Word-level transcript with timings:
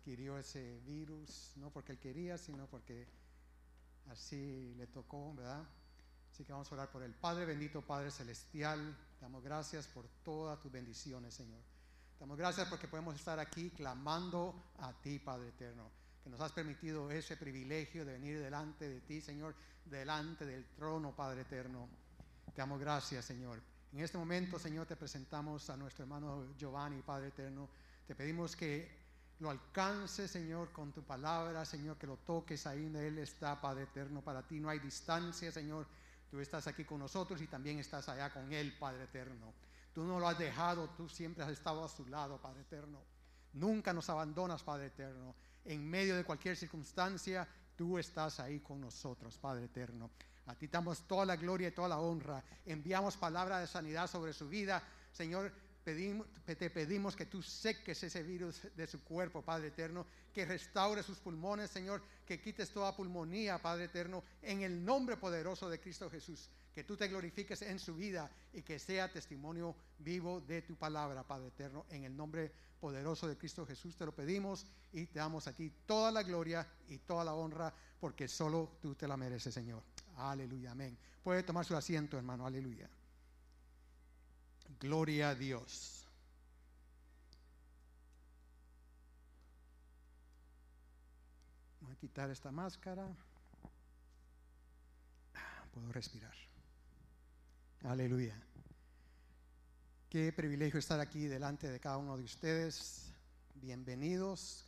adquirió 0.00 0.38
ese 0.38 0.80
virus, 0.86 1.52
no 1.56 1.70
porque 1.70 1.92
él 1.92 1.98
quería, 1.98 2.38
sino 2.38 2.66
porque 2.66 3.06
así 4.08 4.74
le 4.78 4.86
tocó, 4.86 5.34
¿verdad? 5.34 5.62
Así 6.32 6.42
que 6.42 6.52
vamos 6.52 6.72
a 6.72 6.74
orar 6.74 6.90
por 6.90 7.02
el 7.02 7.12
Padre 7.12 7.44
bendito, 7.44 7.82
Padre 7.82 8.10
celestial. 8.10 8.96
Damos 9.20 9.44
gracias 9.44 9.86
por 9.86 10.08
todas 10.24 10.58
tus 10.58 10.72
bendiciones, 10.72 11.34
Señor. 11.34 11.60
Damos 12.18 12.38
gracias 12.38 12.66
porque 12.68 12.88
podemos 12.88 13.14
estar 13.14 13.38
aquí 13.38 13.68
clamando 13.70 14.72
a 14.78 14.90
ti, 15.02 15.18
Padre 15.18 15.48
eterno, 15.48 15.90
que 16.24 16.30
nos 16.30 16.40
has 16.40 16.52
permitido 16.52 17.10
ese 17.10 17.36
privilegio 17.36 18.06
de 18.06 18.14
venir 18.14 18.40
delante 18.40 18.88
de 18.88 19.00
ti, 19.02 19.20
Señor, 19.20 19.54
delante 19.84 20.46
del 20.46 20.64
trono, 20.76 21.14
Padre 21.14 21.42
eterno. 21.42 21.90
Te 22.54 22.62
damos 22.62 22.80
gracias, 22.80 23.26
Señor. 23.26 23.60
En 23.92 24.00
este 24.00 24.16
momento, 24.16 24.58
Señor, 24.58 24.86
te 24.86 24.96
presentamos 24.96 25.68
a 25.68 25.76
nuestro 25.76 26.04
hermano 26.04 26.54
Giovanni, 26.56 27.02
Padre 27.02 27.28
eterno. 27.28 27.68
Te 28.06 28.14
pedimos 28.14 28.56
que 28.56 28.99
lo 29.40 29.50
alcance, 29.50 30.28
Señor, 30.28 30.70
con 30.70 30.92
tu 30.92 31.02
palabra, 31.02 31.64
Señor, 31.64 31.96
que 31.96 32.06
lo 32.06 32.18
toques 32.18 32.66
ahí 32.66 32.84
donde 32.84 33.08
Él 33.08 33.18
está, 33.18 33.58
Padre 33.60 33.84
eterno. 33.84 34.22
Para 34.22 34.46
ti 34.46 34.60
no 34.60 34.68
hay 34.68 34.78
distancia, 34.78 35.50
Señor. 35.50 35.86
Tú 36.30 36.38
estás 36.40 36.66
aquí 36.66 36.84
con 36.84 36.98
nosotros 36.98 37.40
y 37.40 37.46
también 37.46 37.78
estás 37.78 38.08
allá 38.08 38.30
con 38.32 38.52
Él, 38.52 38.76
Padre 38.78 39.04
eterno. 39.04 39.52
Tú 39.94 40.04
no 40.04 40.20
lo 40.20 40.28
has 40.28 40.38
dejado, 40.38 40.90
tú 40.90 41.08
siempre 41.08 41.42
has 41.42 41.50
estado 41.50 41.82
a 41.82 41.88
su 41.88 42.06
lado, 42.06 42.40
Padre 42.40 42.60
eterno. 42.60 43.00
Nunca 43.54 43.92
nos 43.92 44.10
abandonas, 44.10 44.62
Padre 44.62 44.86
eterno. 44.86 45.34
En 45.64 45.88
medio 45.88 46.16
de 46.16 46.24
cualquier 46.24 46.56
circunstancia, 46.56 47.48
tú 47.76 47.98
estás 47.98 48.40
ahí 48.40 48.60
con 48.60 48.80
nosotros, 48.80 49.38
Padre 49.38 49.64
eterno. 49.64 50.10
A 50.46 50.54
ti 50.54 50.66
damos 50.66 51.06
toda 51.06 51.24
la 51.24 51.36
gloria 51.36 51.68
y 51.68 51.72
toda 51.72 51.88
la 51.88 51.98
honra. 51.98 52.44
Enviamos 52.66 53.16
palabra 53.16 53.58
de 53.58 53.66
sanidad 53.66 54.06
sobre 54.06 54.34
su 54.34 54.48
vida. 54.48 54.82
Señor, 55.12 55.52
pedimos, 55.90 56.26
te 56.44 56.70
pedimos 56.70 57.16
que 57.16 57.26
tú 57.26 57.42
seques 57.42 58.02
ese 58.02 58.22
virus 58.22 58.62
de 58.76 58.86
su 58.86 59.02
cuerpo, 59.02 59.42
Padre 59.42 59.68
eterno, 59.68 60.06
que 60.32 60.44
restaure 60.44 61.02
sus 61.02 61.18
pulmones, 61.18 61.70
Señor, 61.70 62.02
que 62.24 62.40
quites 62.40 62.70
toda 62.70 62.94
pulmonía, 62.94 63.58
Padre 63.58 63.84
eterno, 63.84 64.22
en 64.42 64.62
el 64.62 64.84
nombre 64.84 65.16
poderoso 65.16 65.68
de 65.68 65.80
Cristo 65.80 66.08
Jesús. 66.08 66.48
Que 66.72 66.84
tú 66.84 66.96
te 66.96 67.08
glorifiques 67.08 67.62
en 67.62 67.80
su 67.80 67.96
vida 67.96 68.30
y 68.52 68.62
que 68.62 68.78
sea 68.78 69.10
testimonio 69.10 69.74
vivo 69.98 70.40
de 70.40 70.62
tu 70.62 70.76
palabra, 70.76 71.26
Padre 71.26 71.48
eterno, 71.48 71.86
en 71.90 72.04
el 72.04 72.16
nombre 72.16 72.52
poderoso 72.80 73.26
de 73.26 73.36
Cristo 73.36 73.66
Jesús 73.66 73.96
te 73.96 74.06
lo 74.06 74.14
pedimos 74.14 74.66
y 74.92 75.06
te 75.06 75.18
damos 75.18 75.46
a 75.46 75.52
ti 75.52 75.70
toda 75.86 76.12
la 76.12 76.22
gloria 76.22 76.66
y 76.88 76.98
toda 76.98 77.24
la 77.24 77.34
honra, 77.34 77.74
porque 77.98 78.28
solo 78.28 78.76
tú 78.80 78.94
te 78.94 79.08
la 79.08 79.16
mereces, 79.16 79.52
Señor. 79.52 79.82
Aleluya, 80.16 80.70
amén. 80.70 80.96
Puede 81.22 81.42
tomar 81.42 81.64
su 81.66 81.76
asiento, 81.76 82.16
hermano, 82.16 82.46
aleluya. 82.46 82.88
Gloria 84.78 85.30
a 85.30 85.34
Dios. 85.34 86.06
Voy 91.80 91.92
a 91.92 91.96
quitar 91.96 92.30
esta 92.30 92.50
máscara. 92.50 93.06
Puedo 95.72 95.92
respirar. 95.92 96.34
Aleluya. 97.84 98.34
Qué 100.08 100.32
privilegio 100.32 100.78
estar 100.78 101.00
aquí 101.00 101.26
delante 101.26 101.68
de 101.68 101.78
cada 101.80 101.96
uno 101.96 102.16
de 102.16 102.24
ustedes. 102.24 103.12
Bienvenidos. 103.54 104.66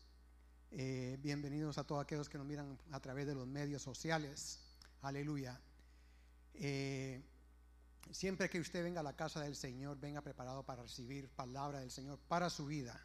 Eh, 0.71 1.19
bienvenidos 1.21 1.77
a 1.79 1.85
todos 1.85 2.03
aquellos 2.03 2.29
que 2.29 2.39
nos 2.39 2.47
miran 2.47 2.79
a 2.93 3.01
través 3.01 3.27
de 3.27 3.35
los 3.35 3.47
medios 3.47 3.83
sociales. 3.83 4.61
Aleluya. 5.03 5.61
Eh, 6.55 7.21
siempre 8.11 8.51
que 8.51 8.61
usted 8.61 8.83
venga 8.83 9.01
a 9.01 9.05
la 9.05 9.17
casa 9.17 9.41
del 9.41 9.57
Señor, 9.57 9.99
venga 9.99 10.21
preparado 10.21 10.63
para 10.65 10.83
recibir 10.83 11.29
palabra 11.29 11.81
del 11.81 11.91
Señor 11.91 12.19
para 12.29 12.51
su 12.51 12.67
vida. 12.67 13.01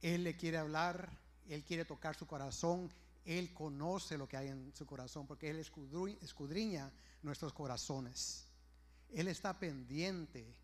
Él 0.00 0.24
le 0.24 0.36
quiere 0.36 0.58
hablar, 0.58 1.10
Él 1.48 1.64
quiere 1.64 1.84
tocar 1.84 2.16
su 2.16 2.26
corazón, 2.26 2.92
Él 3.24 3.52
conoce 3.52 4.16
lo 4.16 4.28
que 4.28 4.36
hay 4.36 4.48
en 4.48 4.72
su 4.74 4.86
corazón, 4.86 5.26
porque 5.26 5.50
Él 5.50 5.58
escudriña 5.58 6.92
nuestros 7.22 7.52
corazones. 7.52 8.46
Él 9.12 9.28
está 9.28 9.58
pendiente 9.58 10.54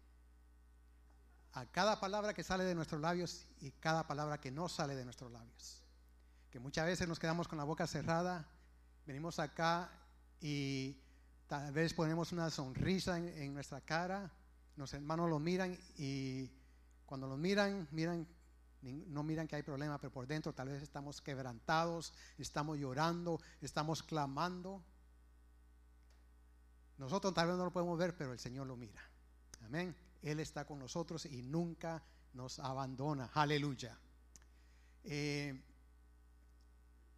a 1.52 1.66
cada 1.66 2.00
palabra 2.00 2.34
que 2.34 2.42
sale 2.42 2.64
de 2.64 2.74
nuestros 2.74 3.00
labios 3.00 3.46
y 3.60 3.70
cada 3.72 4.06
palabra 4.06 4.40
que 4.40 4.50
no 4.50 4.68
sale 4.68 4.94
de 4.94 5.04
nuestros 5.04 5.30
labios. 5.30 5.82
Que 6.50 6.58
muchas 6.58 6.86
veces 6.86 7.08
nos 7.08 7.18
quedamos 7.18 7.48
con 7.48 7.58
la 7.58 7.64
boca 7.64 7.86
cerrada, 7.86 8.46
venimos 9.06 9.38
acá 9.38 9.90
y 10.40 11.01
Tal 11.52 11.70
vez 11.70 11.92
ponemos 11.92 12.32
una 12.32 12.48
sonrisa 12.48 13.18
en, 13.18 13.52
nuestra 13.52 13.82
cara, 13.82 14.32
los 14.76 14.94
hermanos 14.94 15.28
lo 15.28 15.38
miran 15.38 15.78
y 15.98 16.50
cuando 17.04 17.28
lo 17.28 17.36
miran, 17.36 17.86
miran, 17.90 18.26
no 18.80 19.22
miran 19.22 19.46
que 19.46 19.56
hay 19.56 19.62
problema, 19.62 20.00
pero 20.00 20.10
por 20.10 20.26
dentro 20.26 20.54
tal 20.54 20.70
vez 20.70 20.82
estamos 20.82 21.20
quebrantados, 21.20 22.14
estamos 22.38 22.78
llorando, 22.78 23.38
estamos 23.60 24.02
clamando. 24.02 24.82
Nosotros 26.96 27.34
tal 27.34 27.48
vez 27.48 27.58
no 27.58 27.66
lo 27.66 27.70
podemos 27.70 27.98
ver, 27.98 28.16
pero 28.16 28.32
el 28.32 28.38
Señor 28.38 28.66
lo 28.66 28.78
mira. 28.78 29.02
Amén. 29.66 29.94
Él 30.22 30.40
está 30.40 30.64
con 30.64 30.78
nosotros 30.78 31.26
y 31.26 31.42
nunca 31.42 32.02
nos 32.32 32.60
abandona. 32.60 33.28
Aleluya. 33.34 33.98
Eh, 35.04 35.62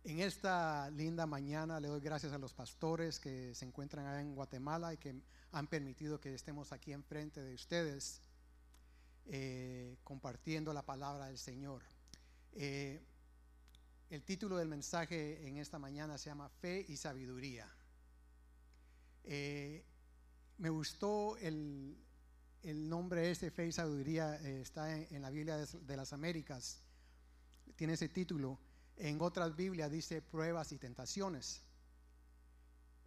en 0.04 0.20
esta 0.20 0.90
linda 0.90 1.26
mañana 1.26 1.80
le 1.80 1.88
doy 1.88 2.00
gracias 2.00 2.32
a 2.32 2.38
los 2.38 2.52
pastores 2.52 3.18
que 3.18 3.54
se 3.54 3.64
encuentran 3.64 4.20
en 4.20 4.34
Guatemala 4.34 4.92
y 4.92 4.98
que 4.98 5.14
han 5.52 5.66
permitido 5.66 6.20
que 6.20 6.34
estemos 6.34 6.72
aquí 6.72 6.92
enfrente 6.92 7.42
de 7.42 7.54
ustedes 7.54 8.20
eh, 9.26 9.96
compartiendo 10.04 10.74
la 10.74 10.82
palabra 10.82 11.26
del 11.26 11.38
Señor. 11.38 11.82
Eh, 12.52 13.02
el 14.10 14.22
título 14.22 14.58
del 14.58 14.68
mensaje 14.68 15.48
en 15.48 15.56
esta 15.56 15.78
mañana 15.78 16.18
se 16.18 16.28
llama 16.28 16.50
Fe 16.50 16.84
y 16.86 16.98
Sabiduría. 16.98 17.66
Eh, 19.24 19.82
me 20.58 20.68
gustó 20.68 21.38
el, 21.38 21.96
nombre 22.62 23.30
este, 23.30 23.50
Fe 23.50 23.68
y 23.68 23.72
Sabiduría, 23.72 24.36
está 24.36 24.94
en, 24.94 25.22
la 25.22 25.30
Biblia 25.30 25.56
de 25.56 25.96
las 25.96 26.12
Américas, 26.12 26.82
tiene 27.74 27.94
ese 27.94 28.10
título. 28.10 28.58
En 28.96 29.20
otras 29.20 29.54
Biblias 29.56 29.90
dice 29.90 30.22
pruebas 30.22 30.72
y 30.72 30.78
tentaciones. 30.78 31.62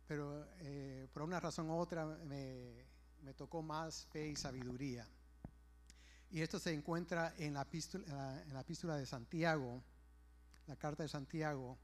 Pero 0.07 0.45
eh, 0.59 1.07
por 1.13 1.23
una 1.23 1.39
razón 1.39 1.69
u 1.69 1.77
otra 1.77 2.05
me, 2.05 2.85
tocó 3.35 3.61
más 3.61 4.05
fe 4.11 4.29
y 4.29 4.35
sabiduría. 4.35 5.07
Y 6.29 6.41
esto 6.41 6.59
se 6.59 6.73
encuentra 6.73 7.33
en 7.37 7.53
la, 7.53 7.61
epístola, 7.61 8.41
en 8.41 8.53
la 8.53 8.61
epístola 8.61 8.95
de 8.95 9.05
Santiago, 9.05 9.81
la 10.65 10.75
carta 10.75 11.03
de 11.03 11.09
Santiago, 11.09 11.77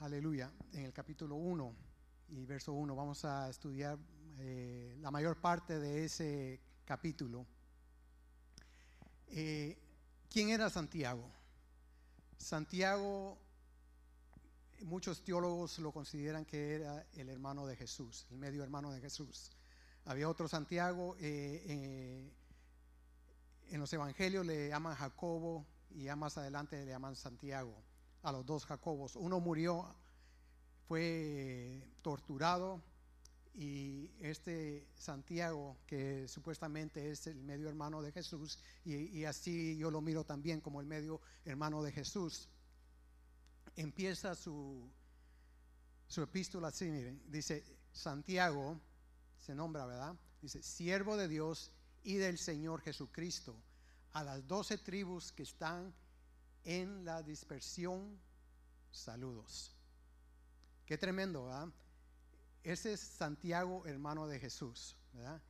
aleluya, 0.00 0.52
en 0.72 0.84
el 0.84 0.92
capítulo 0.92 1.36
1 1.36 1.74
y 2.28 2.44
verso 2.44 2.72
1. 2.72 2.94
Vamos 2.94 3.24
a 3.24 3.48
estudiar 3.48 3.98
eh, 4.38 4.96
la 5.00 5.10
mayor 5.10 5.40
parte 5.40 5.78
de 5.78 6.04
ese 6.04 6.60
capítulo. 6.84 7.46
Eh, 9.28 9.78
¿Quién 10.28 10.50
era 10.50 10.68
Santiago? 10.68 11.30
Santiago, 12.38 13.38
muchos 14.82 15.24
teólogos 15.24 15.78
lo 15.78 15.92
consideran 15.92 16.44
que 16.44 16.74
era 16.74 17.06
el 17.14 17.28
hermano 17.28 17.66
de 17.66 17.76
Jesús, 17.76 18.26
el 18.30 18.36
medio 18.38 18.62
hermano 18.62 18.92
de 18.92 19.00
Jesús. 19.00 19.50
Había 20.04 20.28
otro 20.28 20.48
Santiago, 20.48 21.16
eh, 21.18 21.62
eh, 21.66 22.32
en 23.70 23.80
los 23.80 23.92
evangelios 23.92 24.44
le 24.44 24.68
llaman 24.68 24.94
Jacobo 24.94 25.66
y 25.90 26.04
ya 26.04 26.16
más 26.16 26.36
adelante 26.36 26.84
le 26.84 26.90
llaman 26.90 27.16
Santiago, 27.16 27.74
a 28.22 28.32
los 28.32 28.44
dos 28.44 28.66
Jacobos. 28.66 29.16
Uno 29.16 29.40
murió, 29.40 29.94
fue 30.86 31.82
torturado 32.02 32.82
y 33.54 34.10
este 34.20 34.88
Santiago, 34.96 35.78
que 35.86 36.26
supuestamente 36.26 37.10
es 37.10 37.28
el 37.28 37.36
medio 37.36 37.68
hermano 37.68 38.02
de 38.02 38.10
Jesús, 38.10 38.58
y, 38.84 39.24
así 39.24 39.76
yo 39.76 39.90
lo 39.90 40.00
miro 40.00 40.24
también 40.24 40.60
como 40.60 40.80
el 40.80 40.86
medio 40.86 41.20
hermano 41.44 41.82
de 41.82 41.92
Jesús, 41.92 42.48
empieza 43.76 44.34
su, 44.34 44.90
su 46.08 46.22
epístola 46.22 46.68
así, 46.68 46.86
miren, 46.86 47.22
dice 47.28 47.64
Santiago, 47.92 48.80
se 49.38 49.54
nombra, 49.54 49.86
¿verdad? 49.86 50.16
Dice, 50.42 50.62
siervo 50.62 51.16
de 51.16 51.28
Dios 51.28 51.70
y 52.02 52.14
del 52.16 52.38
Señor 52.38 52.80
Jesucristo, 52.80 53.56
a 54.12 54.24
las 54.24 54.46
doce 54.48 54.78
tribus 54.78 55.30
que 55.30 55.44
están 55.44 55.94
en 56.64 57.04
la 57.04 57.22
dispersión, 57.22 58.18
saludos. 58.90 59.76
Qué 60.86 60.98
tremendo, 60.98 61.44
¿verdad? 61.44 61.68
Ese 62.64 62.94
es 62.94 63.00
Santiago, 63.00 63.84
hermano 63.86 64.26
de 64.26 64.40
Jesús, 64.40 64.96
¿verdad? 65.12 65.40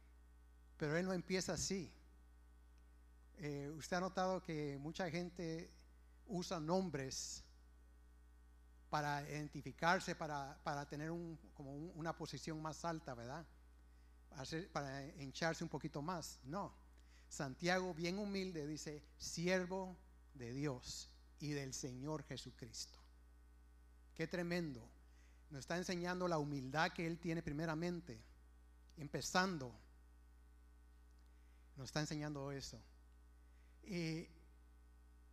Pero 0.77 0.97
él 0.97 1.07
no 1.07 1.13
empieza 1.13 1.53
así. 1.53 1.91
Eh, 3.39 3.73
usted 3.77 3.97
ha 3.97 4.01
notado 4.01 4.43
que 4.43 4.77
mucha 4.79 5.09
gente 5.09 5.71
usa 6.27 6.59
nombres 6.59 7.45
para 8.91 9.23
identificarse, 9.29 10.17
para, 10.17 10.87
tener 10.89 11.11
como 11.55 11.73
una 11.95 12.17
posición 12.17 12.61
más 12.61 12.85
alta, 12.85 13.15
¿verdad? 13.15 13.47
para 14.73 15.07
hincharse 15.23 15.63
un 15.63 15.71
poquito 15.71 16.03
más. 16.03 16.41
No. 16.43 16.75
Santiago, 17.29 17.95
bien 17.95 18.19
humilde, 18.19 18.67
dice, 18.67 19.05
siervo 19.17 19.97
de 20.35 20.53
Dios 20.53 21.11
y 21.39 21.51
del 21.51 21.73
Señor 21.73 22.25
Jesucristo. 22.25 22.99
Qué 24.15 24.27
tremendo. 24.27 24.94
Nos 25.55 25.61
está 25.61 25.77
enseñando 25.77 26.27
la 26.27 26.39
humildad 26.39 26.91
que 26.91 27.07
Él 27.07 27.17
tiene 27.17 27.41
primeramente, 27.41 28.21
empezando. 28.97 29.73
Nos 31.77 31.85
está 31.91 32.01
enseñando 32.01 32.51
eso. 32.51 32.83
Y 33.85 34.27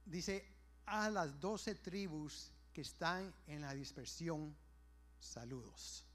dice, 0.06 0.45
a 0.85 1.09
las 1.09 1.39
doce 1.39 1.73
tribus 1.73 2.51
que 2.71 2.81
están 2.81 3.33
en 3.47 3.62
la 3.62 3.73
dispersión, 3.73 4.56
saludos. 5.18 6.06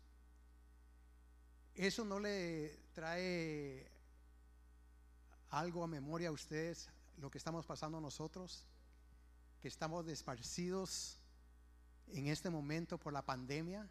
¿Eso 1.74 2.04
no 2.04 2.20
le 2.20 2.78
trae 2.92 3.90
algo 5.50 5.82
a 5.82 5.88
memoria 5.88 6.28
a 6.28 6.32
ustedes 6.32 6.88
lo 7.16 7.28
que 7.28 7.38
estamos 7.38 7.66
pasando 7.66 8.00
nosotros? 8.00 8.64
Que 9.60 9.66
estamos 9.66 10.06
desparcidos 10.06 11.18
en 12.06 12.28
este 12.28 12.50
momento 12.50 12.98
por 12.98 13.12
la 13.12 13.22
pandemia. 13.22 13.90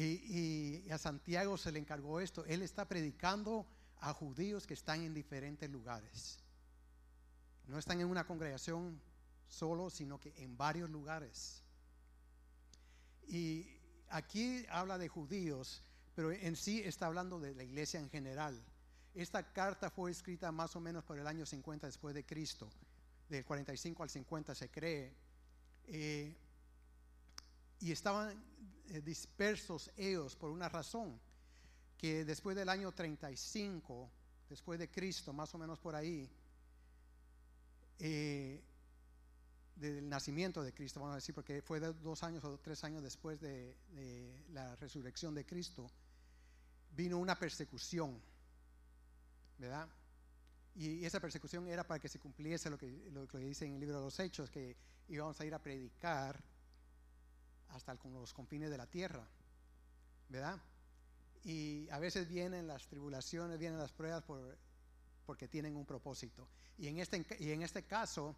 Y, 0.00 0.88
a 0.92 0.98
Santiago 0.98 1.58
se 1.58 1.72
le 1.72 1.80
encargó 1.80 2.20
esto. 2.20 2.44
Él 2.44 2.62
está 2.62 2.86
predicando 2.86 3.66
a 3.98 4.12
judíos 4.12 4.64
que 4.64 4.74
están 4.74 5.02
en 5.02 5.12
diferentes 5.12 5.68
lugares. 5.68 6.38
No 7.66 7.78
están 7.78 8.00
en 8.00 8.06
una 8.06 8.24
congregación 8.24 9.00
solo, 9.48 9.90
sino 9.90 10.20
que 10.20 10.32
en 10.36 10.56
varios 10.56 10.88
lugares. 10.88 11.64
Y 13.26 13.66
aquí 14.08 14.64
habla 14.70 14.98
de 14.98 15.08
judíos, 15.08 15.82
pero 16.14 16.30
en 16.30 16.54
sí 16.54 16.80
está 16.84 17.06
hablando 17.06 17.40
de 17.40 17.56
la 17.56 17.64
iglesia 17.64 17.98
en 17.98 18.08
general. 18.08 18.64
Esta 19.14 19.52
carta 19.52 19.90
fue 19.90 20.12
escrita 20.12 20.52
más 20.52 20.76
o 20.76 20.80
menos 20.80 21.02
por 21.02 21.18
el 21.18 21.26
año 21.26 21.44
50 21.44 21.88
después 21.88 22.14
de 22.14 22.24
Cristo. 22.24 22.70
Del 23.28 23.44
45 23.44 24.04
al 24.04 24.10
50 24.10 24.54
se 24.54 24.70
cree. 24.70 25.12
Eh, 25.88 26.36
y 27.80 27.92
estaban 27.92 28.42
eh, 28.88 29.00
dispersos 29.00 29.90
ellos 29.96 30.34
por 30.34 30.50
una 30.50 30.68
razón, 30.68 31.20
que 31.96 32.24
después 32.24 32.56
del 32.56 32.68
año 32.68 32.92
35, 32.92 34.10
después 34.48 34.78
de 34.78 34.88
Cristo, 34.88 35.32
más 35.32 35.54
o 35.54 35.58
menos 35.58 35.78
por 35.78 35.94
ahí, 35.94 36.28
eh, 37.98 38.62
del 39.76 40.08
nacimiento 40.08 40.62
de 40.62 40.72
Cristo, 40.72 41.00
vamos 41.00 41.12
a 41.12 41.16
decir, 41.16 41.34
porque 41.34 41.62
fue 41.62 41.80
dos 41.80 42.22
años 42.22 42.42
o 42.44 42.58
tres 42.58 42.82
años 42.82 43.02
después 43.02 43.40
de, 43.40 43.76
la 44.52 44.74
resurrección 44.76 45.34
de 45.34 45.44
Cristo, 45.44 45.88
vino 46.96 47.18
una 47.18 47.38
persecución, 47.38 48.20
¿verdad? 49.58 49.88
Y 50.74 51.04
esa 51.04 51.20
persecución 51.20 51.68
era 51.68 51.84
para 51.84 52.00
que 52.00 52.08
se 52.08 52.18
cumpliese 52.18 52.70
lo 52.70 52.78
que, 52.78 53.10
lo 53.12 53.26
que 53.28 53.38
dice 53.38 53.66
en 53.66 53.74
el 53.74 53.80
libro 53.80 53.98
de 53.98 54.04
los 54.04 54.18
Hechos, 54.18 54.50
que 54.50 54.76
íbamos 55.08 55.40
a 55.40 55.44
ir 55.44 55.54
a 55.54 55.62
predicar 55.62 56.42
hasta 57.70 57.94
los 58.04 58.32
confines 58.32 58.70
de 58.70 58.78
la 58.78 58.86
tierra, 58.86 59.26
¿verdad? 60.28 60.60
Y 61.44 61.88
a 61.90 61.98
veces 61.98 62.28
vienen 62.28 62.66
las 62.66 62.86
tribulaciones, 62.88 63.58
vienen 63.58 63.78
las 63.78 63.92
pruebas 63.92 64.22
por, 64.22 64.56
porque 65.24 65.48
tienen 65.48 65.76
un 65.76 65.84
propósito. 65.84 66.48
Y 66.78 66.88
en 66.88 66.98
este, 66.98 67.24
y 67.38 67.50
en 67.50 67.62
este 67.62 67.84
caso, 67.84 68.34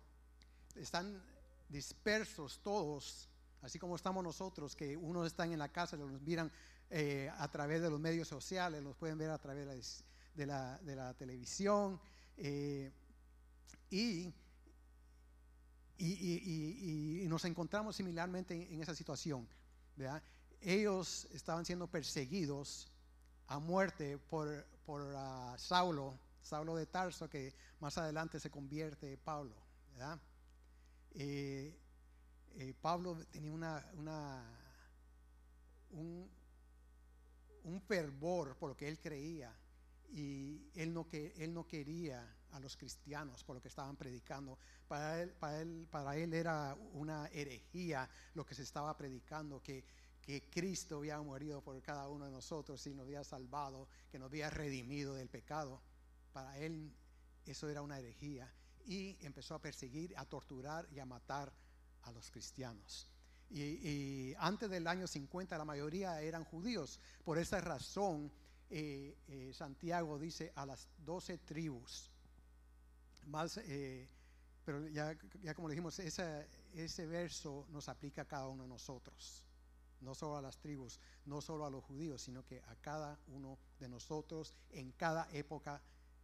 están 0.77 1.23
dispersos 1.69 2.61
todos, 2.63 3.29
así 3.63 3.79
como 3.79 3.97
estamos 3.97 4.25
nosotros, 4.25 4.75
que 4.75 4.97
unos 4.97 5.27
están 5.27 5.53
en 5.53 5.59
la 5.59 5.69
casa, 5.69 5.97
los 5.97 6.21
miran 6.23 6.51
eh, 6.91 7.31
a 7.39 7.49
través 7.49 7.81
de 7.83 7.91
los 7.91 8.01
medios 8.01 8.29
sociales, 8.29 8.83
los 8.83 8.97
pueden 8.97 9.19
ver 9.19 9.31
a 9.31 9.39
través 9.39 10.05
de 10.35 10.47
la, 10.47 10.79
de 10.79 10.97
la, 10.97 11.15
televisión, 11.15 12.01
eh, 12.37 12.91
y, 13.91 14.33
y, 16.01 17.27
nos 17.29 17.45
encontramos 17.45 17.97
similarmente 17.97 18.55
en, 18.73 18.83
esa 18.83 18.95
situación. 18.95 19.47
Ellos 20.61 21.29
estaban 21.33 21.65
siendo 21.65 21.87
perseguidos 21.87 22.91
a 23.47 23.59
muerte 23.59 24.19
por, 24.19 24.67
por 24.85 25.03
uh, 25.03 25.59
Saulo, 25.59 26.19
Saulo 26.41 26.77
de 26.77 26.87
Tarso, 26.87 27.29
que 27.29 27.55
más 27.81 27.99
adelante 27.99 28.41
se 28.41 28.51
convierte 28.51 29.13
en 29.13 29.19
Pablo. 29.19 29.55
¿verdad? 29.93 30.21
Eh, 31.13 31.77
eh, 32.57 32.75
Pablo 32.81 33.17
tenía 33.31 33.53
una, 33.53 33.85
un, 35.91 36.31
fervor 37.87 38.57
por 38.57 38.71
lo 38.71 38.77
que 38.77 38.89
él 38.89 38.99
creía 38.99 39.53
y 40.13 40.71
él 40.75 40.93
no, 40.93 41.09
que, 41.09 41.33
él 41.39 41.53
no 41.55 41.67
quería 41.67 42.25
a 42.53 42.61
los 42.61 42.77
cristianos 42.77 43.45
por 43.45 43.57
lo 43.57 43.63
que 43.63 43.69
estaban 43.69 43.97
predicando. 43.97 44.59
Para 44.89 45.23
él, 45.23 45.31
para 45.33 45.61
él, 45.61 45.89
para 45.91 46.17
él 46.17 46.35
era 46.35 46.77
una 46.93 47.27
herejía 47.29 48.09
lo 48.35 48.45
que 48.45 48.55
se 48.55 48.63
estaba 48.63 48.97
predicando, 48.97 49.63
que, 49.63 49.85
que 50.21 50.43
Cristo 50.51 50.99
había 50.99 51.21
muerto 51.21 51.63
por 51.63 51.81
cada 51.83 52.09
uno 52.09 52.25
de 52.25 52.31
nosotros 52.31 52.87
y 52.87 52.95
nos 52.95 53.05
había 53.05 53.25
salvado, 53.25 53.89
que 54.11 54.19
nos 54.19 54.27
había 54.27 54.51
redimido 54.51 55.15
del 55.15 55.29
pecado. 55.29 55.81
Para 56.33 56.59
él 56.59 56.93
eso 57.47 57.69
era 57.69 57.83
una 57.83 57.99
herejía 57.99 58.53
y 58.87 59.17
empezó 59.21 59.55
a 59.55 59.61
perseguir, 59.61 60.17
a 60.17 60.25
torturar 60.25 60.89
y 60.93 60.99
a 60.99 61.07
matar 61.07 61.53
a 62.03 62.13
los 62.13 62.31
cristianos. 62.31 63.09
Y, 63.51 64.33
antes 64.39 64.71
del 64.71 64.87
año 64.87 65.07
50 65.07 65.59
la 65.59 65.65
mayoría 65.65 66.21
eran 66.23 66.45
judíos. 66.45 67.01
Por 67.25 67.39
esa 67.39 67.61
razón 67.61 68.33
eh, 68.71 69.17
eh, 69.27 69.51
Santiago 69.53 70.19
dice 70.19 70.53
a 70.55 70.65
las 70.65 70.89
doce 71.05 71.39
tribus. 71.39 72.11
Eh, 73.65 74.09
pero 74.65 74.87
ya, 74.89 75.17
ya, 75.43 75.55
como 75.55 75.69
dijimos, 75.69 75.99
ese 75.99 77.07
verso 77.07 77.67
nos 77.71 77.89
aplica 77.89 78.23
a 78.23 78.25
cada 78.25 78.49
uno 78.49 78.65
de 78.65 78.69
nosotros. 78.69 79.45
No 80.01 80.15
solo 80.15 80.37
a 80.37 80.43
las 80.43 80.59
tribus, 80.59 80.99
no 81.27 81.41
solo 81.41 81.67
a 81.67 81.71
los 81.71 81.85
judíos, 81.85 82.23
sino 82.23 82.45
que 82.45 82.61
a 82.61 82.75
cada 82.77 83.19
uno 83.29 83.59
de 83.79 83.89
nosotros 83.89 84.55
en 84.71 84.93
cada 84.93 85.29
época 85.33 85.83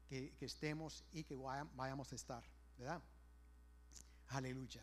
que, 0.08 0.32
estemos 0.40 1.04
y 1.12 1.24
que 1.24 1.36
vayamos 1.36 2.12
a 2.12 2.14
estar, 2.14 2.44
¿verdad? 2.78 3.02
Aleluya. 4.28 4.82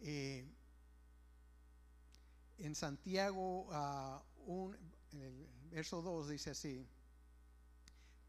Eh, 0.00 0.46
en 2.58 2.74
Santiago, 2.74 3.68
ah, 3.70 4.22
en 5.12 5.22
el 5.22 5.46
verso 5.70 6.02
2 6.02 6.28
dice 6.28 6.50
así, 6.50 6.86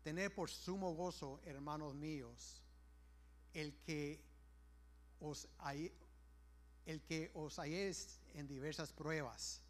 tener 0.03 0.33
por 0.33 0.49
sumo 0.49 0.93
gozo, 0.93 1.39
hermanos 1.43 1.93
míos, 1.93 2.63
el 3.57 3.73
que 3.81 4.21
os 5.19 5.49
hay, 5.57 5.91
el 6.85 7.01
que 7.01 7.31
os 7.33 7.57
en 7.57 8.47
diversas 8.47 8.93
pruebas. 8.93 9.63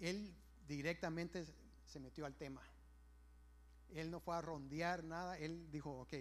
Él 0.00 0.34
directamente 0.66 1.44
se 1.86 2.00
metió 2.00 2.24
al 2.24 2.34
tema. 2.34 2.62
Él 3.90 4.10
no 4.10 4.20
fue 4.20 4.36
a 4.36 4.40
rondear 4.40 5.04
nada, 5.04 5.38
él 5.38 5.70
dijo, 5.70 6.00
ok, 6.00 6.14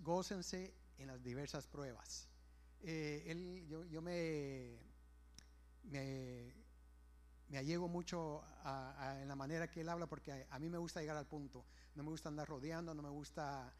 gócense 0.00 0.72
en 0.96 1.08
las 1.08 1.22
diversas 1.22 1.66
pruebas. 1.66 2.26
Eh, 2.80 3.24
él, 3.26 3.66
yo, 3.68 4.00
me, 4.00 4.78
me, 5.84 6.54
me, 7.50 7.58
allego 7.58 7.88
mucho 7.88 8.42
en 9.20 9.28
la 9.28 9.36
manera 9.36 9.70
que 9.70 9.82
él 9.82 9.88
habla 9.90 10.06
porque 10.06 10.46
a, 10.48 10.58
mí 10.58 10.70
me 10.70 10.78
gusta 10.78 11.00
llegar 11.00 11.16
al 11.16 11.26
punto. 11.26 11.66
No 11.94 12.04
me 12.04 12.10
gusta 12.10 12.30
andar 12.30 12.48
rodeando, 12.48 12.94
no 12.94 13.02
me 13.02 13.10
gusta, 13.10 13.70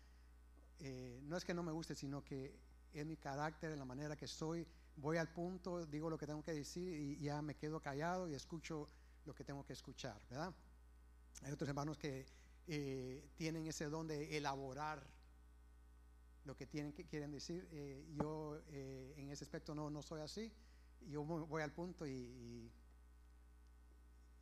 eh, 0.80 1.20
no 1.24 1.36
es 1.36 1.44
que 1.44 1.54
no 1.54 1.62
me 1.62 1.72
guste, 1.72 1.94
sino 1.94 2.24
que 2.24 2.58
es 2.92 3.06
mi 3.06 3.16
carácter, 3.16 3.72
en 3.72 3.78
la 3.78 3.84
manera 3.84 4.16
que 4.16 4.26
soy. 4.26 4.66
Voy 4.96 5.16
al 5.16 5.32
punto, 5.32 5.86
digo 5.86 6.10
lo 6.10 6.18
que 6.18 6.26
tengo 6.26 6.42
que 6.42 6.52
decir 6.52 6.92
y 6.92 7.18
ya 7.20 7.40
me 7.42 7.54
quedo 7.54 7.80
callado 7.80 8.28
y 8.28 8.34
escucho 8.34 8.88
lo 9.24 9.34
que 9.34 9.44
tengo 9.44 9.64
que 9.64 9.72
escuchar, 9.72 10.20
¿verdad? 10.28 10.52
Hay 11.42 11.52
otros 11.52 11.68
hermanos 11.68 11.98
que 11.98 12.26
eh, 12.66 13.30
tienen 13.36 13.66
ese 13.66 13.88
don 13.88 14.08
de 14.08 14.36
elaborar 14.36 15.06
lo 16.44 16.56
que 16.56 16.66
tienen 16.66 16.92
que 16.92 17.04
quieren 17.04 17.30
decir. 17.30 17.68
Eh, 17.70 18.04
yo 18.14 18.60
en 18.70 19.30
ese 19.30 19.44
aspecto 19.44 19.74
no, 19.74 19.90
no 19.90 20.02
soy 20.02 20.20
así. 20.20 20.52
Yo 21.06 21.22
voy 21.22 21.62
al 21.62 21.72
punto 21.72 22.06
y, 22.06 22.72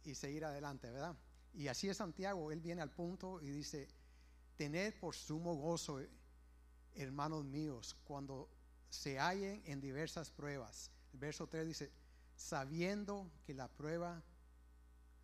y, 0.04 0.14
seguir 0.14 0.44
adelante, 0.44 0.90
¿verdad? 0.90 1.16
Y 1.52 1.68
así 1.68 1.88
es 1.88 1.98
Santiago, 1.98 2.50
él 2.50 2.60
viene 2.60 2.80
al 2.80 2.90
punto 2.90 3.40
y 3.42 3.50
dice, 3.50 3.88
tener 4.56 4.98
por 4.98 5.14
sumo 5.14 5.54
gozo, 5.54 6.00
hermanos 6.96 7.44
míos, 7.44 7.96
cuando 8.04 8.48
se 8.90 9.18
hallen 9.18 9.62
en 9.66 9.80
diversas 9.80 10.30
pruebas. 10.30 10.90
El 11.12 11.18
verso 11.18 11.46
3 11.46 11.66
dice, 11.66 11.92
sabiendo 12.34 13.30
que 13.44 13.54
la 13.54 13.68
prueba 13.68 14.22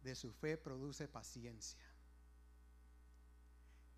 de 0.02 0.14
su 0.14 0.32
fe 0.32 0.56
produce 0.56 1.08
paciencia. 1.08 1.80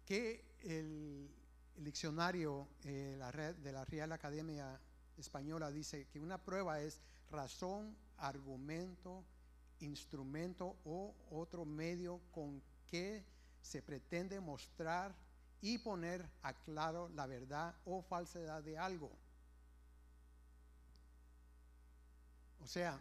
Que 0.04 0.44
el, 0.60 1.30
diccionario 1.76 2.68
eh, 2.84 3.16
la 3.18 3.32
red, 3.32 3.56
de 3.56 3.72
la 3.72 3.84
Real 3.84 4.12
Academia 4.12 4.80
Española 5.16 5.70
dice 5.70 6.06
que 6.06 6.20
una 6.20 6.38
prueba 6.38 6.80
es 6.80 7.00
razón, 7.30 7.96
argumento, 8.18 9.24
instrumento 9.80 10.76
o 10.84 11.14
otro 11.30 11.64
medio 11.64 12.20
con 12.30 12.62
que 12.86 13.24
se 13.60 13.82
pretende 13.82 14.40
mostrar 14.40 15.14
y 15.64 15.78
poner 15.78 16.28
a 16.42 16.52
claro 16.52 17.08
la 17.14 17.26
verdad 17.26 17.74
o 17.86 18.02
falsedad 18.02 18.62
de 18.62 18.76
algo. 18.76 19.10
O 22.62 22.66
sea, 22.66 23.00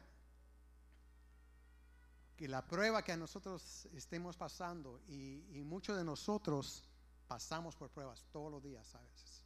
que 2.38 2.48
la 2.48 2.66
prueba 2.66 3.04
que 3.04 3.12
a 3.12 3.18
nosotros 3.18 3.86
estemos 3.94 4.38
pasando, 4.38 5.02
y, 5.10 5.46
y 5.52 5.62
muchos 5.66 5.98
de 5.98 6.06
nosotros 6.06 6.86
pasamos 7.28 7.76
por 7.76 7.90
pruebas 7.90 8.26
todos 8.32 8.50
los 8.50 8.64
días 8.64 8.96
a 8.96 9.02
veces. 9.02 9.44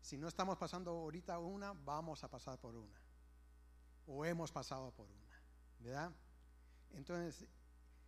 Si 0.00 0.16
no 0.16 0.26
estamos 0.26 0.56
pasando 0.56 0.92
ahorita 0.92 1.38
una, 1.38 1.74
vamos 1.74 2.24
a 2.24 2.30
pasar 2.30 2.58
por 2.58 2.74
una. 2.74 2.98
O 4.06 4.24
hemos 4.24 4.50
pasado 4.50 4.90
por 4.92 5.06
una, 5.06 5.42
¿verdad? 5.80 6.10
Entonces, 6.94 7.46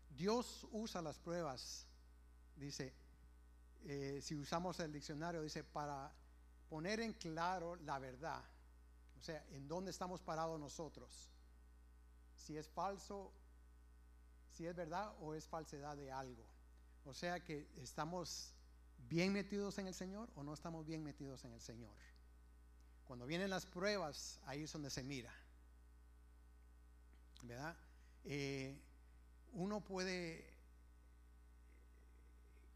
Dios 0.08 0.66
usa 0.72 1.02
las 1.02 1.18
pruebas, 1.18 1.86
dice, 2.56 2.94
eh, 3.84 4.20
si 4.22 4.34
usamos 4.34 4.78
el 4.80 4.92
diccionario, 4.92 5.42
dice, 5.42 5.64
para 5.64 6.12
poner 6.68 7.00
en 7.00 7.12
claro 7.14 7.76
la 7.76 7.98
verdad. 7.98 8.44
O 9.18 9.22
sea, 9.22 9.44
en 9.50 9.66
dónde 9.66 9.90
estamos 9.90 10.20
parados 10.20 10.58
nosotros. 10.60 11.30
Si 12.34 12.56
es 12.56 12.68
falso, 12.68 13.32
si 14.52 14.66
es 14.66 14.74
verdad 14.74 15.14
o 15.20 15.34
es 15.34 15.46
falsedad 15.46 15.96
de 15.96 16.12
algo. 16.12 16.46
O 17.04 17.14
sea 17.14 17.40
que 17.40 17.68
estamos 17.76 18.54
bien 19.08 19.32
metidos 19.32 19.78
en 19.78 19.86
el 19.86 19.94
Señor 19.94 20.30
o 20.34 20.42
no 20.42 20.52
estamos 20.52 20.86
bien 20.86 21.02
metidos 21.02 21.44
en 21.44 21.52
el 21.52 21.60
Señor. 21.60 21.96
Cuando 23.04 23.26
vienen 23.26 23.50
las 23.50 23.64
pruebas, 23.64 24.40
ahí 24.44 24.64
es 24.64 24.72
donde 24.72 24.90
se 24.90 25.02
mira. 25.02 25.32
¿Verdad? 27.42 27.76
Eh, 28.24 28.78
uno 29.52 29.82
puede, 29.82 30.47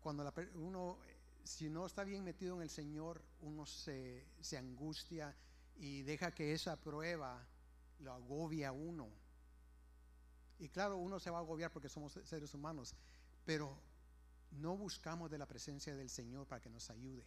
cuando 0.02 0.24
la, 0.24 0.34
uno, 0.54 0.98
si 1.44 1.70
no 1.70 1.86
está 1.86 2.04
bien 2.04 2.24
metido 2.24 2.56
en 2.56 2.62
el 2.62 2.70
Señor, 2.70 3.22
uno 3.40 3.64
se, 3.64 4.26
se 4.40 4.58
angustia 4.58 5.34
y 5.76 6.02
deja 6.02 6.34
que 6.34 6.52
esa 6.52 6.76
prueba 6.76 7.46
lo 8.00 8.12
agobia 8.12 8.68
a 8.68 8.72
uno. 8.72 9.08
Y 10.58 10.68
claro, 10.68 10.98
uno 10.98 11.18
se 11.18 11.30
va 11.30 11.38
a 11.38 11.40
agobiar 11.40 11.72
porque 11.72 11.88
somos 11.88 12.18
seres 12.24 12.52
humanos, 12.54 12.94
pero 13.44 13.78
no 14.50 14.76
buscamos 14.76 15.30
de 15.30 15.38
la 15.38 15.46
presencia 15.46 15.94
del 15.94 16.10
Señor 16.10 16.46
para 16.46 16.60
que 16.60 16.70
nos 16.70 16.90
ayude, 16.90 17.24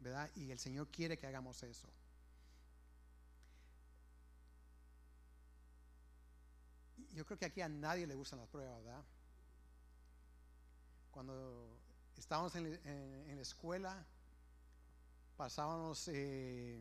¿verdad? 0.00 0.30
Y 0.34 0.50
el 0.50 0.58
Señor 0.58 0.88
quiere 0.88 1.18
que 1.18 1.26
hagamos 1.26 1.62
eso. 1.62 1.88
Yo 7.12 7.24
creo 7.24 7.38
que 7.38 7.46
aquí 7.46 7.60
a 7.60 7.68
nadie 7.68 8.06
le 8.06 8.14
gustan 8.14 8.38
las 8.38 8.48
pruebas, 8.48 8.84
¿verdad? 8.84 9.04
Cuando 11.18 11.76
estábamos 12.16 12.54
en, 12.54 12.70
la 13.34 13.42
escuela, 13.42 14.06
pasábamos 15.36 16.06
eh, 16.06 16.80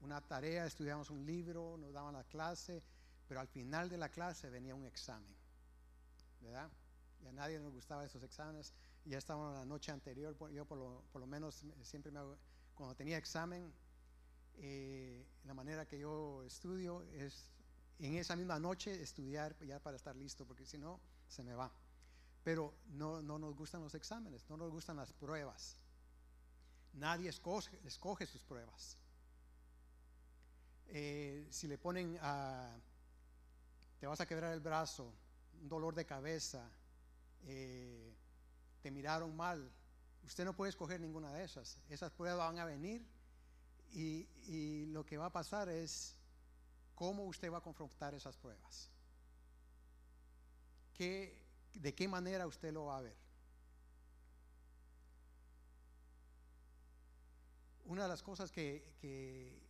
una 0.00 0.22
tarea, 0.22 0.64
estudiábamos 0.64 1.10
un 1.10 1.26
libro, 1.26 1.76
nos 1.76 1.92
daban 1.92 2.14
la 2.14 2.24
clase, 2.24 2.82
pero 3.28 3.40
al 3.40 3.46
final 3.46 3.90
de 3.90 3.98
la 3.98 4.08
clase 4.08 4.48
venía 4.48 4.74
un 4.74 4.86
examen, 4.86 5.36
¿verdad? 6.40 6.70
Y 7.22 7.26
a 7.26 7.32
nadie 7.34 7.58
nos 7.58 7.74
gustaba 7.74 8.06
esos 8.06 8.22
exámenes. 8.22 8.72
Ya 9.04 9.18
estábamos 9.18 9.52
la 9.52 9.66
noche 9.66 9.92
anterior, 9.92 10.34
yo 10.50 10.64
por 10.64 10.78
lo, 10.78 11.26
menos 11.26 11.62
siempre 11.82 12.10
me 12.10 12.20
hago, 12.20 12.38
cuando 12.74 12.94
tenía 12.96 13.18
examen, 13.18 13.70
eh, 14.54 15.26
la 15.44 15.52
manera 15.52 15.84
que 15.84 15.98
yo 15.98 16.42
estudio 16.44 17.02
es 17.12 17.50
en 17.98 18.14
esa 18.14 18.34
misma 18.34 18.58
noche 18.58 18.98
estudiar 19.02 19.54
ya 19.58 19.78
para 19.78 19.98
estar 19.98 20.16
listo, 20.16 20.46
porque 20.46 20.64
si 20.64 20.78
no, 20.78 20.98
se 21.28 21.42
me 21.42 21.54
va. 21.54 21.70
Pero 22.46 22.72
no, 22.90 23.20
no 23.22 23.40
nos 23.40 23.56
gustan 23.56 23.82
los 23.82 23.96
exámenes, 23.96 24.48
no 24.48 24.56
nos 24.56 24.70
gustan 24.70 24.94
las 24.96 25.12
pruebas. 25.12 25.80
Nadie 26.92 27.28
escoge, 27.28 27.76
escoge 27.84 28.24
sus 28.24 28.44
pruebas. 28.44 28.96
Eh, 30.86 31.44
si 31.50 31.66
le 31.66 31.76
ponen 31.76 32.16
a, 32.22 32.70
te 33.98 34.06
vas 34.06 34.20
a 34.20 34.26
quebrar 34.26 34.52
el 34.52 34.60
brazo, 34.60 35.12
un 35.60 35.68
dolor 35.68 35.96
de 35.96 36.06
cabeza, 36.06 36.70
eh, 37.46 38.14
te 38.80 38.92
miraron 38.92 39.34
mal, 39.34 39.68
usted 40.22 40.44
no 40.44 40.54
puede 40.54 40.70
escoger 40.70 41.00
ninguna 41.00 41.32
de 41.32 41.42
esas. 41.42 41.80
Esas 41.88 42.12
pruebas 42.12 42.46
van 42.46 42.60
a 42.60 42.64
venir 42.64 43.04
y, 43.90 44.28
y 44.46 44.86
lo 44.86 45.04
que 45.04 45.18
va 45.18 45.26
a 45.26 45.32
pasar 45.32 45.68
es 45.68 46.14
cómo 46.94 47.24
usted 47.24 47.50
va 47.50 47.58
a 47.58 47.62
confrontar 47.62 48.14
esas 48.14 48.36
pruebas. 48.36 48.88
¿Qué, 50.94 51.45
¿De 51.76 51.94
qué 51.94 52.08
manera 52.08 52.46
usted 52.46 52.72
lo 52.72 52.86
va 52.86 52.98
a 52.98 53.02
ver? 53.02 53.16
Una 57.84 58.04
de 58.04 58.08
las 58.08 58.22
cosas 58.22 58.50
que, 58.50 58.94
que, 59.00 59.64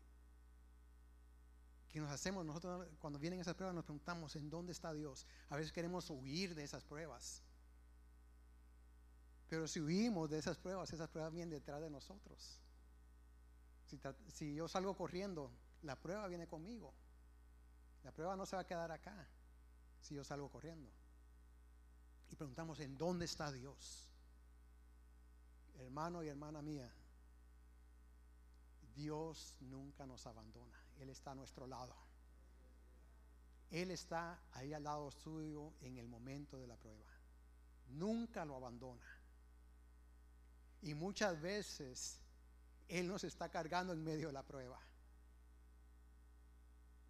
nos 1.95 2.11
hacemos 2.11 2.45
nosotros 2.45 2.87
cuando 2.99 3.19
vienen 3.19 3.41
esas 3.41 3.55
pruebas 3.55 3.75
nos 3.75 3.85
preguntamos 3.85 4.37
en 4.37 4.51
dónde 4.51 4.73
está 4.73 4.93
Dios. 4.93 5.27
A 5.49 5.57
veces 5.57 5.73
queremos 5.73 6.11
huir 6.11 6.55
de 6.55 6.63
esas 6.63 6.85
pruebas. 6.85 7.43
Pero 9.49 9.67
si 9.67 9.81
huimos 9.81 10.29
de 10.29 10.39
esas 10.39 10.59
pruebas, 10.59 10.93
esas 10.93 11.09
pruebas 11.09 11.33
vienen 11.33 11.51
detrás 11.51 11.81
de 11.81 11.89
nosotros. 11.89 12.61
Si 14.29 14.55
yo 14.55 14.69
salgo 14.69 14.95
corriendo, 14.95 15.51
la 15.83 15.97
prueba 15.97 16.27
viene 16.29 16.47
conmigo. 16.47 16.93
La 18.05 18.13
prueba 18.13 18.37
no 18.37 18.45
se 18.45 18.57
va 18.57 18.63
a 18.63 18.67
quedar 18.67 18.93
acá 18.93 19.27
si 20.01 20.15
yo 20.15 20.23
salgo 20.23 20.51
corriendo. 20.51 20.91
Y 22.31 22.37
preguntamos, 22.37 22.81
¿en 22.81 22.97
dónde 22.97 23.25
está 23.25 23.51
Dios? 23.53 24.09
Hermano 25.79 26.23
y 26.23 26.29
hermana 26.29 26.63
mía, 26.63 26.91
Dios 28.95 29.57
nunca 29.61 30.07
nos 30.07 30.27
abandona. 30.27 30.77
Él 30.99 31.11
está 31.11 31.33
a 31.33 31.35
nuestro 31.35 31.67
lado. 31.67 31.95
Él 33.71 33.91
está 33.91 34.41
ahí 34.53 34.73
al 34.73 34.85
lado 34.85 35.11
suyo 35.11 35.75
en 35.81 35.99
el 35.99 36.09
momento 36.09 36.59
de 36.59 36.67
la 36.67 36.77
prueba. 36.77 37.07
Nunca 37.89 38.45
lo 38.45 38.57
abandona. 38.57 39.07
Y 40.83 40.95
muchas 40.95 41.41
veces 41.41 42.21
Él 42.89 43.09
nos 43.09 43.25
está 43.25 43.51
cargando 43.51 43.93
en 43.93 44.03
medio 44.03 44.29
de 44.29 44.33
la 44.33 44.43
prueba. 44.43 44.81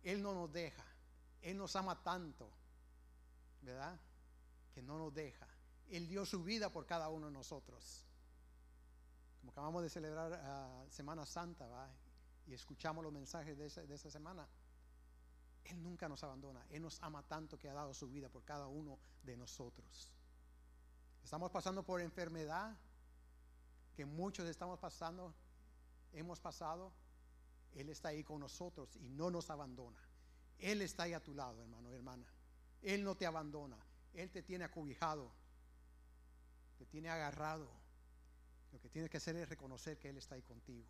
Él 0.02 0.22
no 0.22 0.34
nos 0.34 0.52
deja. 0.52 0.84
Él 1.42 1.56
nos 1.56 1.76
ama 1.76 2.02
tanto, 2.02 2.50
¿verdad? 3.62 3.98
Que 4.76 4.82
no 4.82 4.98
nos 4.98 5.14
deja. 5.14 5.48
Él 5.88 6.06
dio 6.06 6.26
su 6.26 6.42
vida 6.42 6.70
por 6.70 6.84
cada 6.84 7.08
uno 7.08 7.28
de 7.28 7.32
nosotros. 7.32 8.04
Como 9.40 9.50
acabamos 9.50 9.82
de 9.82 9.88
celebrar 9.88 10.32
uh, 10.32 10.92
Semana 10.92 11.24
Santa, 11.24 11.66
¿va? 11.66 11.88
Y 12.46 12.52
escuchamos 12.52 13.02
los 13.02 13.10
mensajes 13.10 13.56
de 13.56 13.64
esa, 13.64 13.86
de 13.86 13.94
esa 13.94 14.10
semana. 14.10 14.46
Él 15.64 15.82
nunca 15.82 16.10
nos 16.10 16.22
abandona. 16.24 16.62
Él 16.68 16.82
nos 16.82 17.02
ama 17.02 17.22
tanto 17.22 17.58
que 17.58 17.70
ha 17.70 17.72
dado 17.72 17.94
su 17.94 18.06
vida 18.06 18.28
por 18.28 18.44
cada 18.44 18.66
uno 18.66 18.98
de 19.22 19.38
nosotros. 19.38 20.12
Estamos 21.24 21.50
pasando 21.50 21.82
por 21.82 22.02
enfermedad 22.02 22.76
que 23.94 24.04
muchos 24.04 24.46
estamos 24.46 24.78
pasando, 24.78 25.32
hemos 26.12 26.38
pasado. 26.38 26.92
Él 27.72 27.88
está 27.88 28.10
ahí 28.10 28.22
con 28.22 28.40
nosotros 28.40 28.94
y 28.96 29.08
no 29.08 29.30
nos 29.30 29.48
abandona. 29.48 30.00
Él 30.58 30.82
está 30.82 31.04
ahí 31.04 31.14
a 31.14 31.22
tu 31.22 31.32
lado, 31.32 31.62
hermano 31.62 31.94
hermana. 31.94 32.26
Él 32.82 33.02
no 33.02 33.16
te 33.16 33.24
abandona. 33.24 33.78
Él 34.16 34.30
te 34.30 34.42
tiene 34.42 34.64
acobijado. 34.64 35.30
Te 36.78 36.86
tiene 36.86 37.08
agarrado. 37.10 37.70
Lo 38.72 38.80
que 38.80 38.88
tienes 38.88 39.10
que 39.10 39.18
hacer 39.18 39.36
es 39.36 39.48
reconocer 39.48 39.98
que 39.98 40.08
Él 40.08 40.16
está 40.16 40.34
ahí 40.34 40.42
contigo. 40.42 40.88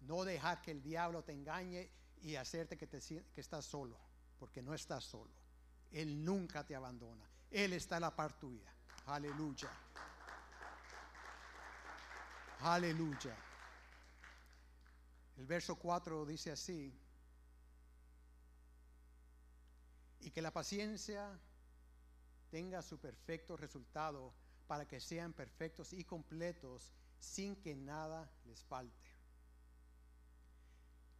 No 0.00 0.24
dejar 0.24 0.62
que 0.62 0.70
el 0.70 0.82
diablo 0.82 1.22
te 1.22 1.32
engañe 1.32 1.90
y 2.22 2.36
hacerte 2.36 2.76
que, 2.76 2.86
te, 2.86 3.00
que 3.00 3.40
estás 3.40 3.64
solo. 3.64 3.98
Porque 4.38 4.62
no 4.62 4.74
estás 4.74 5.04
solo. 5.04 5.32
Él 5.90 6.24
nunca 6.24 6.64
te 6.64 6.74
abandona. 6.74 7.28
Él 7.50 7.72
está 7.72 7.98
a 7.98 8.00
la 8.00 8.16
par 8.16 8.38
tuya. 8.38 8.72
Aleluya. 9.06 9.70
Aleluya. 12.60 13.36
El 15.36 15.46
verso 15.46 15.76
4 15.76 16.26
dice 16.26 16.50
así, 16.50 16.92
y 20.20 20.30
que 20.30 20.42
la 20.42 20.52
paciencia 20.52 21.38
tenga 22.50 22.82
su 22.82 22.98
perfecto 22.98 23.56
resultado 23.56 24.32
para 24.66 24.86
que 24.86 25.00
sean 25.00 25.32
perfectos 25.32 25.92
y 25.92 26.04
completos 26.04 26.92
sin 27.18 27.56
que 27.56 27.74
nada 27.74 28.30
les 28.44 28.62
falte. 28.64 29.08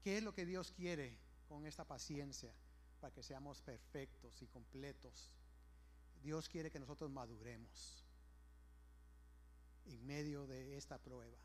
¿Qué 0.03 0.19
es 0.19 0.23
lo 0.23 0.33
que 0.33 0.47
Dios 0.47 0.71
quiere 0.71 1.17
con 1.49 1.67
esta 1.67 1.85
paciencia 1.85 2.53
para 3.01 3.13
que 3.13 3.23
seamos 3.23 3.61
perfectos 3.63 4.41
y 4.43 4.47
completos? 4.47 5.31
Dios 6.23 6.49
quiere 6.49 6.71
que 6.71 6.81
nosotros 6.81 7.11
maduremos 7.11 8.05
en 9.87 10.07
medio 10.07 10.47
de 10.47 10.77
esta 10.77 10.99
prueba. 10.99 11.39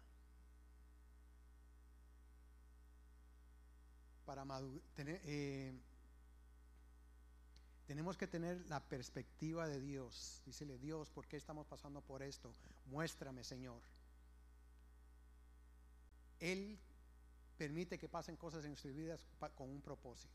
para 4.26 4.46
tener, 4.96 5.22
eh, 5.26 5.74
Tenemos 7.94 8.18
que 8.18 8.26
tener 8.26 8.60
la 8.70 8.80
perspectiva 8.80 9.68
de 9.68 9.80
Dios. 9.80 10.42
Dícele, 10.48 10.80
Dios, 10.80 11.12
¿por 11.12 11.28
qué 11.28 11.38
estamos 11.38 11.68
pasando 11.68 12.02
por 12.02 12.24
esto? 12.24 12.52
Muéstrame, 12.88 13.44
Señor. 13.44 13.84
Él 16.40 16.80
permite 17.56 18.00
que 18.00 18.10
pasen 18.10 18.36
cosas 18.36 18.64
en 18.64 18.72
nuestras 18.72 18.96
vidas 18.96 19.28
con 19.54 19.70
un 19.70 19.80
propósito. 19.80 20.34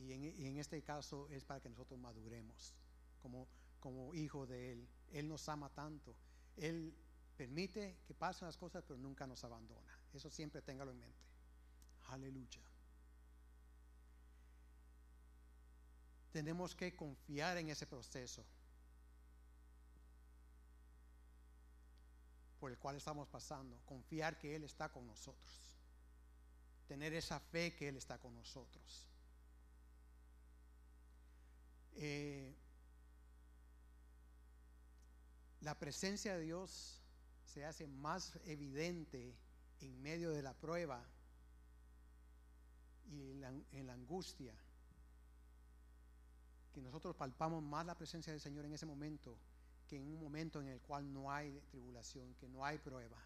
Y 0.00 0.10
en, 0.10 0.56
este 0.56 0.82
caso 0.82 1.28
es 1.30 1.44
para 1.44 1.60
que 1.60 1.68
nosotros 1.68 1.96
maduremos 2.00 2.74
como, 3.22 3.46
como 3.78 4.12
hijo 4.12 4.44
de 4.44 4.72
Él. 4.72 4.88
Él 5.12 5.28
nos 5.28 5.48
ama 5.48 5.68
tanto. 5.68 6.16
Él 6.56 6.92
permite 7.36 7.98
que 8.04 8.14
pasen 8.14 8.46
las 8.46 8.56
cosas, 8.56 8.82
pero 8.84 8.98
nunca 8.98 9.28
nos 9.28 9.44
abandona. 9.44 9.96
Eso 10.12 10.28
siempre 10.28 10.60
téngalo 10.60 10.90
en 10.90 10.98
mente. 10.98 11.24
Aleluya. 12.08 12.69
Tenemos 16.32 16.74
que 16.74 16.94
confiar 16.94 17.56
en 17.56 17.70
ese 17.70 17.86
proceso 17.86 18.44
por 22.60 22.70
el 22.70 22.78
cual 22.78 22.96
estamos 22.96 23.28
pasando. 23.28 23.80
Confiar 23.86 24.38
que 24.38 24.54
Él 24.54 24.64
está 24.64 24.90
con 24.90 25.06
nosotros. 25.06 25.76
Tener 26.86 27.14
esa 27.14 27.40
fe 27.40 27.74
que 27.74 27.88
Él 27.88 27.96
está 27.96 28.18
con 28.18 28.34
nosotros. 28.34 29.08
Eh, 31.94 32.54
la 35.60 35.78
presencia 35.78 36.36
de 36.36 36.42
Dios 36.42 37.00
se 37.44 37.64
hace 37.64 37.86
más 37.86 38.32
evidente 38.44 39.36
en 39.80 40.00
medio 40.02 40.30
de 40.30 40.42
la 40.42 40.54
prueba 40.54 41.04
y 43.10 43.30
en 43.72 43.86
la, 43.86 43.92
angustia, 43.92 44.54
que 46.72 46.80
nosotros 46.80 47.16
palpamos 47.16 47.62
más 47.62 47.84
la 47.86 47.96
presencia 47.96 48.32
del 48.32 48.40
Señor 48.40 48.64
en 48.64 48.72
ese 48.72 48.86
momento 48.86 49.36
que 49.90 49.96
en 49.96 50.06
un 50.06 50.20
momento 50.20 50.60
en 50.60 50.68
el 50.68 50.80
cual 50.80 51.12
no 51.12 51.32
hay 51.32 51.60
tribulación, 51.68 52.32
que 52.36 52.48
no 52.48 52.64
hay 52.64 52.78
prueba. 52.78 53.18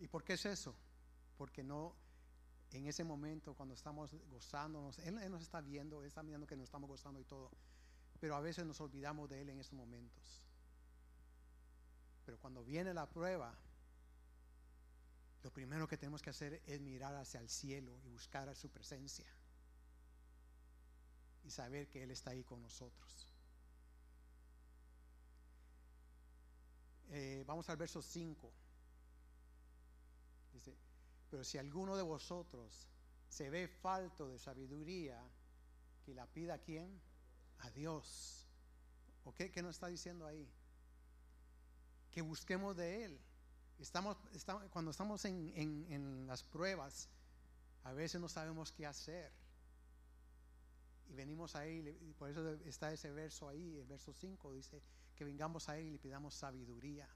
¿Y 0.00 0.08
por 0.08 0.24
qué 0.24 0.32
es 0.32 0.46
eso? 0.46 0.74
Porque 1.36 1.62
no, 1.62 1.94
en 2.70 2.86
ese 2.86 3.04
momento, 3.04 3.52
cuando 3.52 3.74
estamos 3.74 4.16
gozándonos, 4.30 4.98
él, 5.00 5.16
nos 5.30 5.42
está 5.42 5.60
viendo, 5.60 6.00
Él 6.00 6.06
está 6.06 6.22
mirando 6.22 6.46
que 6.46 6.56
nos 6.56 6.64
estamos 6.64 6.88
gozando 6.88 7.20
y 7.20 7.24
todo, 7.24 7.50
pero 8.18 8.36
a 8.36 8.40
veces 8.40 8.64
nos 8.64 8.80
olvidamos 8.80 9.28
de 9.28 9.42
Él 9.42 9.50
en 9.50 9.60
esos 9.60 9.74
momentos. 9.74 10.42
Pero 12.24 12.38
cuando 12.38 12.64
viene 12.64 12.94
la 12.94 13.06
prueba, 13.06 13.54
lo 15.42 15.52
primero 15.52 15.86
que 15.86 15.98
tenemos 15.98 16.22
que 16.22 16.30
hacer 16.30 16.62
es 16.64 16.80
mirar 16.80 17.14
hacia 17.16 17.38
el 17.38 17.50
cielo 17.50 18.00
y 18.02 18.08
buscar 18.08 18.48
a 18.48 18.54
su 18.54 18.70
presencia 18.70 19.26
y 21.44 21.50
saber 21.50 21.88
que 21.88 22.02
Él 22.02 22.10
está 22.10 22.30
ahí 22.30 22.42
con 22.42 22.60
nosotros. 22.62 23.28
Eh, 27.10 27.44
vamos 27.46 27.68
al 27.68 27.76
verso 27.76 28.02
5. 28.02 28.52
Dice, 30.52 30.76
pero 31.30 31.44
si 31.44 31.58
alguno 31.58 31.96
de 31.96 32.02
vosotros 32.02 32.88
se 33.28 33.50
ve 33.50 33.68
falto 33.68 34.28
de 34.28 34.38
sabiduría, 34.38 35.20
que 36.04 36.14
la 36.14 36.26
pida 36.26 36.54
a 36.54 36.58
quién? 36.58 37.00
A 37.58 37.70
Dios. 37.70 38.46
¿O 39.24 39.34
qué, 39.34 39.50
qué 39.50 39.62
nos 39.62 39.76
está 39.76 39.88
diciendo 39.88 40.26
ahí? 40.26 40.48
Que 42.10 42.22
busquemos 42.22 42.76
de 42.76 43.04
Él. 43.04 43.20
Estamos, 43.78 44.16
cuando 44.70 44.90
estamos 44.90 45.24
en, 45.24 45.52
en, 45.56 46.26
las 46.26 46.42
pruebas, 46.42 47.08
a 47.82 47.92
veces 47.92 48.20
no 48.20 48.28
sabemos 48.28 48.70
qué 48.72 48.86
hacer. 48.86 49.32
Y 51.08 51.14
venimos 51.14 51.54
ahí, 51.54 51.98
y 52.00 52.14
por 52.14 52.30
eso 52.30 52.54
está 52.64 52.92
ese 52.92 53.10
verso 53.10 53.48
ahí, 53.48 53.78
el 53.78 53.86
verso 53.86 54.12
5, 54.12 54.52
dice 54.52 54.82
que 55.14 55.24
vengamos 55.24 55.68
a 55.68 55.78
Él 55.78 55.86
y 55.86 55.90
le 55.92 55.98
pidamos 55.98 56.34
sabiduría. 56.34 57.08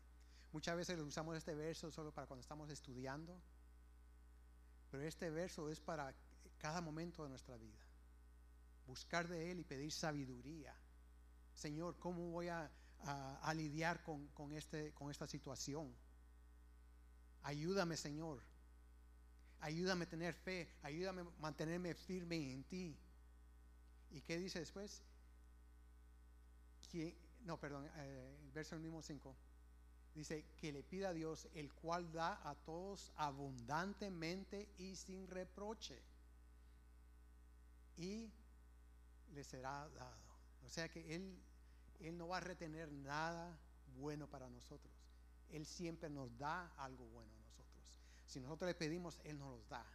Muchas 0.52 0.76
veces 0.76 0.98
usamos 1.00 1.36
este 1.36 1.54
verso 1.54 1.90
solo 1.90 2.12
para 2.12 2.26
cuando 2.26 2.42
estamos 2.42 2.70
estudiando 2.70 3.42
pero 4.90 5.02
este 5.04 5.30
verso 5.30 5.68
es 5.68 5.80
para 5.80 6.14
cada 6.58 6.80
momento 6.80 7.22
de 7.22 7.30
nuestra 7.30 7.56
vida. 7.56 7.78
Buscar 8.86 9.28
de 9.28 9.50
Él 9.50 9.60
y 9.60 9.64
pedir 9.64 9.92
sabiduría. 9.92 10.74
Señor, 11.54 11.98
¿cómo 11.98 12.30
voy 12.30 12.48
a, 12.48 12.70
lidiar 13.54 14.02
con, 14.02 14.52
este, 14.52 14.92
con 14.94 15.10
esta 15.10 15.26
situación? 15.26 15.94
Ayúdame, 17.42 17.96
Señor. 17.96 18.42
Ayúdame 19.60 20.04
a 20.04 20.08
tener 20.08 20.34
fe. 20.34 20.72
Ayúdame 20.82 21.22
a 21.22 21.40
mantenerme 21.40 21.94
firme 21.94 22.52
en 22.52 22.64
ti. 22.64 22.98
¿Y 24.10 24.20
qué 24.22 24.38
dice 24.38 24.60
después? 24.60 25.02
no, 27.44 27.60
perdón, 27.60 27.88
eh, 27.96 28.38
el 28.42 28.50
verso 28.50 28.78
mismo 28.78 29.02
5 29.02 29.36
dice 30.14 30.44
que 30.56 30.72
le 30.72 30.82
pida 30.82 31.10
a 31.10 31.12
Dios, 31.12 31.48
el 31.54 31.72
cual 31.72 32.10
da 32.12 32.40
a 32.48 32.54
todos 32.54 33.12
abundantemente 33.16 34.68
y 34.78 34.96
sin 34.96 35.28
reproche. 35.28 36.02
Y 37.96 38.30
le 39.34 39.44
será 39.44 39.88
dado. 39.90 40.28
O 40.64 40.68
sea 40.68 40.88
que 40.88 41.14
Él, 41.14 41.40
Él 42.00 42.16
no 42.16 42.28
va 42.28 42.38
a 42.38 42.40
retener 42.40 42.90
nada 42.90 43.58
bueno 43.96 44.28
para 44.28 44.48
nosotros. 44.48 44.92
Él 45.50 45.64
siempre 45.66 46.10
nos 46.10 46.36
da 46.36 46.72
algo 46.76 47.06
bueno 47.06 47.32
a 47.34 47.38
nosotros. 47.38 47.84
Si 48.26 48.40
nosotros 48.40 48.68
le 48.68 48.74
pedimos, 48.74 49.18
Él 49.24 49.38
nos 49.38 49.50
los 49.50 49.68
da. 49.68 49.86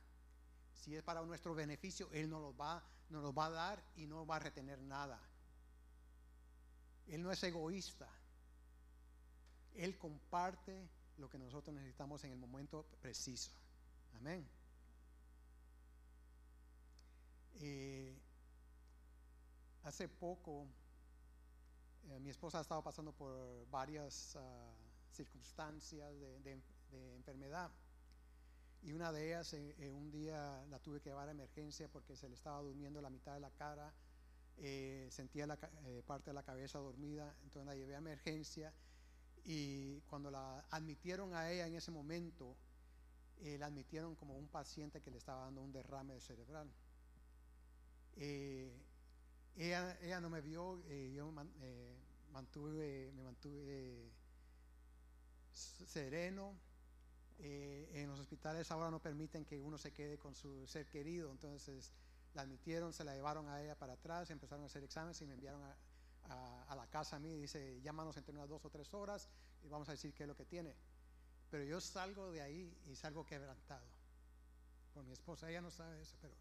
Si 0.74 0.96
es 0.96 1.04
para 1.04 1.22
nuestro 1.22 1.54
beneficio, 1.56 2.10
Él 2.12 2.30
nos 2.30 2.42
los 2.42 2.60
va, 2.60 2.84
nos 3.10 3.24
los 3.24 3.34
va 3.38 3.46
a 3.46 3.50
dar 3.50 3.84
y 3.96 4.06
no 4.06 4.26
va 4.26 4.38
a 4.38 4.40
retener 4.40 4.82
nada. 4.82 5.20
Él 7.08 7.22
no 7.22 7.32
es 7.32 7.42
egoísta. 7.44 8.10
Él 9.76 9.98
comparte 9.98 10.90
lo 11.18 11.30
que 11.30 11.38
nosotros 11.38 11.76
necesitamos 11.76 12.24
en 12.24 12.32
el 12.32 12.38
momento 12.38 12.86
preciso. 13.02 13.52
Amén. 14.16 14.48
Eh, 17.56 18.18
hace 19.84 20.08
poco, 20.08 20.68
eh, 22.10 22.20
mi 22.20 22.30
esposa 22.30 22.60
ha 22.60 22.62
estado 22.62 22.84
pasando 22.84 23.14
por 23.14 23.68
varias 23.70 24.36
ah, 24.36 24.74
circunstancias 25.12 26.12
de, 26.44 26.62
enfermedad. 27.16 27.72
Y 28.84 28.94
una 28.94 29.12
de 29.12 29.28
ellas, 29.28 29.54
eh, 29.54 29.90
un 29.92 30.12
día 30.12 30.66
la 30.70 30.80
tuve 30.80 31.00
que 31.00 31.10
llevar 31.10 31.30
a 31.30 31.32
emergencia 31.32 31.88
porque 31.88 32.16
se 32.16 32.28
le 32.28 32.36
estaba 32.36 32.62
durmiendo 32.62 33.02
la 33.02 33.10
mitad 33.10 33.34
de 33.34 33.40
la 33.40 33.52
cara, 33.52 33.94
sentía 35.10 35.48
la 35.48 35.58
parte 36.06 36.30
de 36.30 36.34
la 36.34 36.44
cabeza 36.44 36.78
dormida, 36.78 37.34
entonces 37.44 37.66
la 37.66 37.76
llevé 37.76 37.96
a 37.96 37.98
emergencia 37.98 38.72
y 39.46 40.00
cuando 40.02 40.32
la 40.32 40.66
admitieron 40.70 41.34
a 41.34 41.52
ella 41.52 41.68
en 41.68 41.76
ese 41.76 41.92
momento, 41.92 42.56
eh, 43.42 43.58
la 43.58 43.66
admitieron 43.66 44.16
como 44.16 44.38
un 44.38 44.48
paciente 44.48 45.02
que 45.02 45.12
le 45.12 45.18
estaba 45.18 45.46
dando 45.46 45.62
un 45.62 45.72
derrame 45.72 46.20
cerebral. 46.22 46.70
Eh, 48.16 48.72
ella, 49.58 49.98
ella, 50.02 50.22
no 50.22 50.30
me 50.30 50.42
vio, 50.42 50.82
eh, 50.88 51.12
yo 51.14 51.32
mantuve, 52.32 53.12
me 53.16 53.24
mantuve 53.24 54.12
sereno. 55.52 56.56
En 57.40 58.08
los 58.08 58.20
hospitales 58.20 58.70
ahora 58.72 58.90
no 58.90 59.00
permiten 59.02 59.46
que 59.46 59.60
uno 59.60 59.78
se 59.78 59.92
quede 59.92 60.18
con 60.18 60.36
su 60.36 60.66
ser 60.68 60.88
querido, 60.88 61.32
entonces 61.32 61.92
la 62.34 62.42
admitieron, 62.44 62.94
se 62.94 63.04
la 63.04 63.14
llevaron 63.14 63.48
a 63.48 63.62
ella 63.62 63.76
para 63.76 63.94
atrás, 63.94 64.30
empezaron 64.30 64.64
a 64.64 64.68
hacer 64.68 64.84
exámenes 64.84 65.22
y 65.22 65.26
me 65.26 65.34
enviaron 65.34 65.62
a, 65.64 66.76
la 66.76 66.88
casa 66.88 67.18
a 67.18 67.20
mí 67.20 67.38
dice, 67.38 67.80
llámanos 67.82 68.18
entre 68.18 68.34
unas 68.34 68.50
dos 68.50 68.66
o 68.66 68.70
tres 68.70 68.94
horas 68.94 69.30
y 69.64 69.70
vamos 69.70 69.88
a 69.90 69.92
decir 69.92 70.14
qué 70.14 70.24
es 70.24 70.28
lo 70.28 70.36
que 70.36 70.46
tiene. 70.46 70.76
Pero 71.52 71.64
yo 71.64 71.80
salgo 71.80 72.32
de 72.32 72.42
ahí 72.42 72.76
y 72.88 72.96
salgo 72.96 73.26
quebrantado. 73.26 73.88
Por 74.94 75.04
mi 75.04 75.14
esposa, 75.14 75.50
ella 75.50 75.62
no 75.62 75.70
sabe 75.70 76.02
eso, 76.02 76.16
pero 76.22 76.34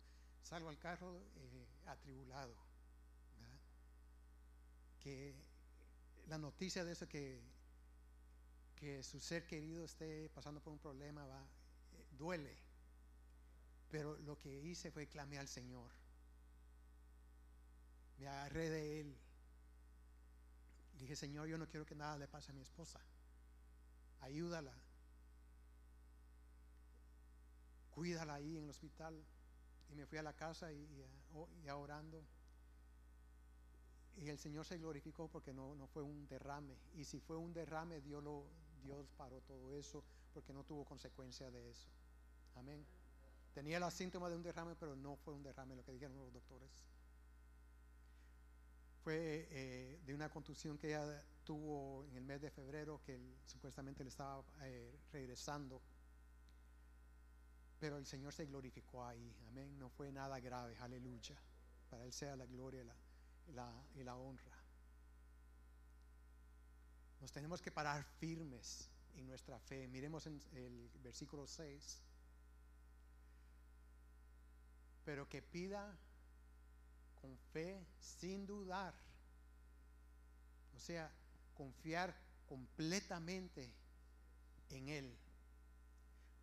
salgo 0.42 0.68
al 0.70 0.78
carro 0.78 1.20
eh, 1.36 1.66
atribulado. 1.86 2.54
Que 5.00 5.34
la 6.28 6.38
noticia 6.38 6.84
de 6.84 6.92
eso 6.92 7.08
que, 7.08 7.40
que 8.82 9.04
su 9.04 9.20
ser 9.20 9.46
querido 9.46 9.84
esté 9.84 10.28
pasando 10.30 10.60
por 10.60 10.72
un 10.72 10.80
problema 10.80 11.24
va, 11.24 11.40
eh, 11.92 12.06
duele. 12.10 12.58
Pero 13.88 14.18
lo 14.18 14.36
que 14.36 14.60
hice 14.60 14.90
fue 14.90 15.06
clamé 15.06 15.38
al 15.38 15.46
Señor. 15.46 15.88
Me 18.18 18.26
agarré 18.26 18.70
de 18.70 19.00
Él 19.00 19.16
Dije, 20.98 21.16
Señor, 21.16 21.46
yo 21.48 21.58
no 21.58 21.68
quiero 21.68 21.86
que 21.86 21.94
nada 21.94 22.18
le 22.18 22.28
pase 22.28 22.50
a 22.50 22.54
mi 22.54 22.60
esposa. 22.60 23.00
Ayúdala. 24.20 24.72
Cuídala 27.90 28.34
ahí 28.34 28.56
en 28.56 28.64
el 28.64 28.70
hospital. 28.70 29.24
Y 29.90 29.94
me 29.94 30.06
fui 30.06 30.18
a 30.18 30.22
la 30.22 30.32
casa 30.32 30.72
y, 30.72 30.88
ya 31.64 31.76
orando. 31.76 32.24
Y 34.16 34.28
el 34.28 34.38
Señor 34.38 34.64
se 34.64 34.78
glorificó 34.78 35.28
porque 35.28 35.52
no, 35.52 35.74
no, 35.74 35.86
fue 35.86 36.02
un 36.02 36.26
derrame. 36.28 36.76
Y 36.94 37.04
si 37.04 37.20
fue 37.20 37.36
un 37.36 37.52
derrame, 37.52 38.00
Dios, 38.00 38.22
lo, 38.22 38.46
Dios 38.82 39.06
paró 39.16 39.40
todo 39.42 39.74
eso 39.74 40.02
porque 40.32 40.52
no 40.52 40.64
tuvo 40.64 40.84
consecuencia 40.84 41.50
de 41.50 41.70
eso. 41.70 41.88
Amén. 42.54 42.84
Tenía 43.54 43.78
los 43.78 43.92
síntomas 43.92 44.30
de 44.30 44.36
un 44.36 44.42
derrame, 44.42 44.74
pero 44.76 44.96
no 44.96 45.16
fue 45.16 45.34
un 45.34 45.42
derrame 45.42 45.76
lo 45.76 45.84
que 45.84 45.92
dijeron 45.92 46.16
los 46.16 46.32
doctores. 46.32 46.70
fue 49.02 49.48
eh, 49.50 50.00
de 50.06 50.14
una 50.14 50.28
contusión 50.30 50.78
que 50.78 50.88
ella 50.88 51.22
tuvo 51.44 52.04
en 52.06 52.16
el 52.16 52.24
mes 52.24 52.40
de 52.40 52.50
febrero, 52.50 53.00
que 53.04 53.16
él, 53.16 53.36
supuestamente 53.46 54.04
le 54.04 54.10
estaba 54.10 54.44
eh, 54.62 54.96
regresando. 55.12 55.82
Pero 57.80 57.96
el 57.96 58.06
Señor 58.06 58.32
se 58.32 58.46
glorificó 58.46 59.04
ahí, 59.04 59.34
amén. 59.48 59.76
No 59.78 59.90
fue 59.90 60.12
nada 60.12 60.38
grave, 60.38 60.76
aleluya. 60.78 61.36
Para 61.90 62.04
Él 62.04 62.12
sea 62.12 62.36
la 62.36 62.46
gloria 62.46 62.84
la, 63.52 63.84
y 63.96 64.04
la 64.04 64.16
honra. 64.16 64.51
Nos 67.22 67.30
tenemos 67.30 67.62
que 67.62 67.70
parar 67.70 68.02
firmes 68.18 68.90
en 69.14 69.28
nuestra 69.28 69.56
fe. 69.60 69.86
Miremos 69.86 70.26
en 70.26 70.42
el 70.54 70.90
versículo 71.04 71.46
6. 71.46 72.02
Pero 75.04 75.28
que 75.28 75.40
pida 75.40 75.96
con 77.20 77.38
fe 77.52 77.86
sin 78.00 78.44
dudar. 78.44 78.92
O 80.74 80.80
sea, 80.80 81.12
confiar 81.54 82.12
completamente 82.48 83.72
en 84.70 84.88
Él. 84.88 85.16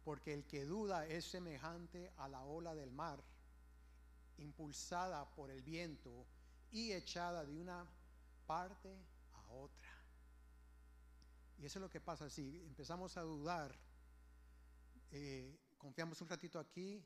Porque 0.06 0.34
el 0.34 0.46
que 0.46 0.64
duda 0.64 1.06
es 1.08 1.26
semejante 1.26 2.10
a 2.16 2.30
la 2.30 2.46
ola 2.46 2.74
del 2.74 2.92
mar, 2.92 3.22
impulsada 4.38 5.30
por 5.36 5.52
el 5.52 5.62
viento 5.62 6.26
y 6.72 6.94
echada 6.94 7.44
de 7.44 7.54
una 7.54 7.86
parte 8.48 8.98
a 9.34 9.44
otra. 9.52 9.89
Y 11.60 11.66
eso 11.66 11.80
es 11.80 11.82
lo 11.82 11.90
que 11.90 12.00
pasa 12.00 12.30
si 12.30 12.62
empezamos 12.66 13.18
a 13.18 13.22
dudar, 13.22 13.78
eh, 15.12 15.60
confiamos 15.78 16.22
un 16.22 16.30
ratito 16.30 16.58
aquí 16.58 17.04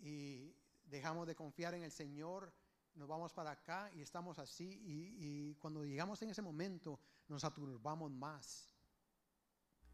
y 0.00 0.54
dejamos 0.84 1.26
de 1.26 1.34
confiar 1.34 1.72
en 1.74 1.82
el 1.82 1.90
Señor, 1.90 2.52
nos 2.94 3.08
vamos 3.08 3.32
para 3.32 3.52
acá 3.52 3.90
y 3.94 4.02
estamos 4.02 4.38
así 4.38 4.64
y, 4.84 5.16
y 5.18 5.54
cuando 5.54 5.82
llegamos 5.82 6.20
en 6.22 6.30
ese 6.30 6.42
momento 6.42 7.00
nos 7.26 7.42
aturbamos 7.42 8.10
más. 8.10 8.68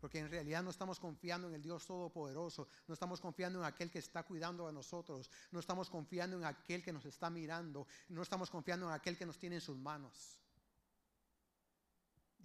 Porque 0.00 0.18
en 0.18 0.30
realidad 0.30 0.62
no 0.64 0.70
estamos 0.70 0.98
confiando 0.98 1.46
en 1.46 1.54
el 1.54 1.62
Dios 1.62 1.86
Todopoderoso, 1.86 2.66
no 2.88 2.94
estamos 2.94 3.20
confiando 3.20 3.60
en 3.60 3.66
aquel 3.66 3.90
que 3.90 3.98
está 4.00 4.24
cuidando 4.24 4.66
a 4.66 4.72
nosotros, 4.72 5.30
no 5.52 5.60
estamos 5.60 5.90
confiando 5.90 6.38
en 6.38 6.44
aquel 6.44 6.82
que 6.82 6.92
nos 6.92 7.04
está 7.04 7.30
mirando, 7.30 7.86
no 8.08 8.22
estamos 8.22 8.50
confiando 8.50 8.88
en 8.88 8.94
aquel 8.94 9.16
que 9.16 9.26
nos 9.26 9.38
tiene 9.38 9.56
en 9.56 9.60
sus 9.60 9.76
manos. 9.76 10.40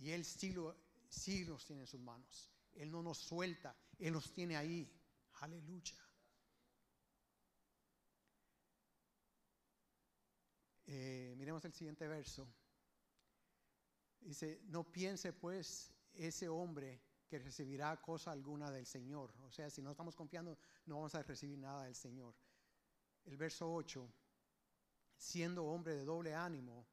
Y 0.01 0.11
Él 0.11 0.25
sí, 0.25 0.51
lo, 0.51 0.75
sí 1.15 1.45
los 1.45 1.65
tiene 1.65 1.83
en 1.83 1.87
sus 1.87 2.01
manos. 2.01 2.51
Él 2.73 2.91
no 2.91 3.01
nos 3.01 3.17
suelta, 3.17 3.75
Él 3.97 4.13
los 4.13 4.31
tiene 4.33 4.57
ahí. 4.57 4.91
Aleluya. 5.41 5.95
Eh, 10.87 11.33
miremos 11.37 11.63
el 11.65 11.73
siguiente 11.73 12.07
verso. 12.07 12.47
Dice, 14.19 14.61
no 14.65 14.83
piense 14.91 15.33
pues 15.33 15.93
ese 16.13 16.49
hombre 16.49 17.01
que 17.27 17.39
recibirá 17.39 17.99
cosa 18.01 18.31
alguna 18.31 18.69
del 18.71 18.85
Señor. 18.85 19.33
O 19.41 19.51
sea, 19.51 19.69
si 19.69 19.81
no 19.81 19.91
estamos 19.91 20.15
confiando, 20.15 20.57
no 20.85 20.95
vamos 20.95 21.15
a 21.15 21.23
recibir 21.23 21.57
nada 21.57 21.83
del 21.85 21.95
Señor. 21.95 22.35
El 23.25 23.37
verso 23.37 23.73
8, 23.73 24.07
siendo 25.17 25.65
hombre 25.65 25.95
de 25.95 26.05
doble 26.05 26.35
ánimo, 26.35 26.87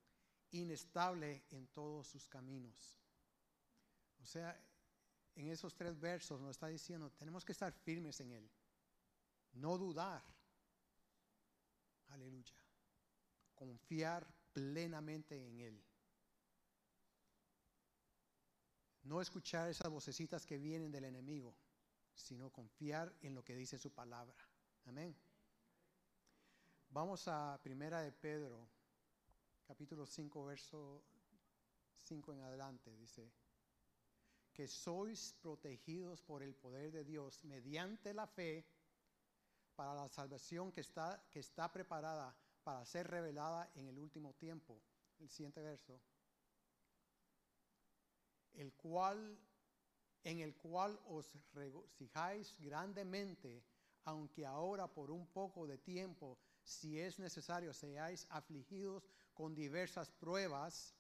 inestable 0.51 1.45
en 1.51 1.67
todos 1.69 2.09
sus 2.09 2.29
caminos. 2.29 3.02
O 4.23 4.27
sea, 4.27 4.59
en 5.35 5.49
esos 5.49 5.75
tres 5.75 5.99
versos 5.99 6.41
nos 6.41 6.51
está 6.51 6.69
diciendo, 6.69 7.11
tenemos 7.11 7.45
que 7.45 7.53
estar 7.53 7.73
firmes 7.73 8.21
en 8.21 8.33
Él, 8.33 8.51
no 9.55 9.77
dudar. 9.77 10.23
Aleluya. 12.09 12.55
Confiar 13.55 14.27
plenamente 14.53 15.49
en 15.49 15.61
Él. 15.61 15.85
No 19.03 19.21
escuchar 19.21 19.69
esas 19.69 19.91
vocecitas 19.91 20.47
que 20.47 20.59
vienen 20.59 20.93
del 20.93 21.05
enemigo, 21.05 21.57
sino 22.15 22.51
confiar 22.51 23.13
en 23.21 23.35
lo 23.35 23.43
que 23.43 23.57
dice 23.57 23.79
su 23.79 23.93
palabra. 23.93 24.37
Amén. 24.85 25.17
Vamos 26.91 27.27
a 27.27 27.59
Primera 27.63 28.03
de 28.03 28.13
Pedro, 28.13 28.69
capítulo 29.67 30.07
5, 30.07 30.45
verso 30.45 31.03
5 31.97 32.35
en 32.35 32.41
adelante. 32.43 32.95
Dice, 32.97 33.33
que 34.53 34.69
sois 34.69 35.35
protegidos 35.41 36.23
por 36.23 36.43
el 36.43 36.55
poder 36.55 36.93
de 36.93 37.05
Dios 37.05 37.45
mediante 37.45 38.13
la 38.15 38.27
fe 38.27 38.65
para 39.75 39.95
la 39.95 40.09
salvación 40.09 40.71
que 40.73 40.83
está, 40.83 41.27
que 41.31 41.41
está 41.41 41.73
preparada 41.73 42.37
para 42.63 42.85
ser 42.85 43.09
revelada 43.09 43.71
en 43.75 43.89
el 43.89 43.99
último 43.99 44.35
tiempo. 44.35 44.81
El 45.19 45.29
siguiente 45.29 45.63
verso 45.63 46.01
el 48.55 48.73
cual, 48.75 49.39
en 50.25 50.41
el 50.41 50.55
cual 50.57 50.99
os 51.09 51.33
regocijáis 51.53 52.57
grandemente, 52.59 53.65
aunque 54.05 54.45
ahora 54.45 54.89
por 54.89 55.11
un 55.11 55.27
poco 55.29 55.67
de 55.67 55.79
tiempo, 55.79 56.39
si 56.63 56.99
es 56.99 57.19
necesario, 57.19 57.73
seáis 57.73 58.27
afligidos 58.31 59.09
con 59.35 59.55
diversas 59.55 60.11
pruebas, 60.11 60.95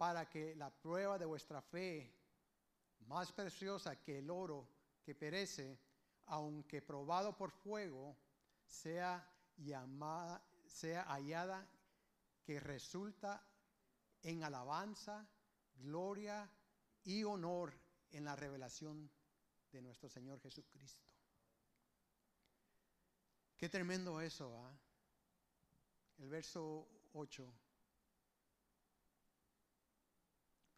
para 0.00 0.30
que 0.30 0.54
la 0.54 0.70
prueba 0.70 1.18
de 1.18 1.26
vuestra 1.26 1.60
fe, 1.60 2.10
más 3.00 3.30
preciosa 3.32 4.00
que 4.00 4.20
el 4.20 4.30
oro 4.30 4.66
que 5.02 5.14
perece, 5.14 5.78
aunque 6.24 6.80
probado 6.80 7.36
por 7.36 7.50
fuego, 7.50 8.16
sea 8.64 9.30
llamada, 9.58 10.42
sea 10.64 11.02
hallada 11.02 11.68
que 12.42 12.58
resulta 12.60 13.46
en 14.22 14.42
alabanza, 14.42 15.28
gloria 15.74 16.50
y 17.04 17.22
honor 17.22 17.78
en 18.10 18.24
la 18.24 18.34
revelación 18.34 19.10
de 19.70 19.82
nuestro 19.82 20.08
Señor 20.08 20.40
Jesucristo. 20.40 21.06
Qué 23.58 23.68
tremendo 23.68 24.18
eso, 24.22 24.64
¿ah? 24.64 24.74
El 26.16 26.30
verso 26.30 26.88
8. 27.12 27.52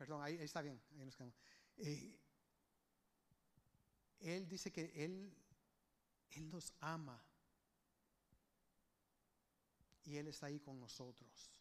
Perdón, 0.02 0.20
ahí, 0.20 0.34
está 0.40 0.62
bien, 0.62 0.82
ahí 0.98 1.04
nos 1.04 1.14
quedamos. 1.14 1.36
Eh, 1.76 2.18
él 4.18 4.48
dice 4.48 4.72
que 4.72 4.90
él, 4.96 5.32
él 6.32 6.50
nos 6.50 6.74
ama 6.80 7.24
y 10.02 10.16
Él 10.16 10.26
está 10.26 10.46
ahí 10.46 10.58
con 10.58 10.80
nosotros, 10.80 11.52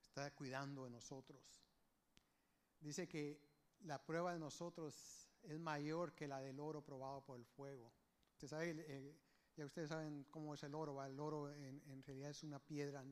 está 0.00 0.32
cuidando 0.32 0.84
de 0.84 0.90
nosotros. 0.90 1.60
Dice 2.80 3.08
que 3.08 3.42
la 3.80 4.00
prueba 4.00 4.32
de 4.32 4.38
nosotros 4.38 5.28
es 5.42 5.58
mayor 5.58 6.14
que 6.14 6.28
la 6.28 6.40
del 6.40 6.60
oro 6.60 6.84
probado 6.84 7.20
por 7.24 7.36
el 7.36 7.44
fuego. 7.44 7.92
Usted 8.34 8.46
sabe, 8.46 8.76
eh, 8.76 9.18
ya 9.56 9.66
ustedes 9.66 9.88
saben 9.88 10.24
cómo 10.30 10.54
es 10.54 10.62
el 10.62 10.72
oro. 10.72 11.02
El 11.04 11.18
oro 11.18 11.52
en, 11.52 12.02
realidad 12.04 12.30
es 12.30 12.44
una 12.44 12.60
piedra 12.60 13.04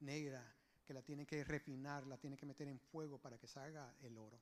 negra 0.00 0.54
que 0.86 0.94
la 0.94 1.02
tienen 1.02 1.26
que 1.26 1.42
refinar, 1.44 2.06
la 2.06 2.16
tienen 2.16 2.38
que 2.38 2.46
meter 2.46 2.68
en 2.68 2.78
fuego 2.78 3.18
para 3.18 3.36
que 3.38 3.48
salga 3.48 3.94
el 4.00 4.16
oro. 4.16 4.40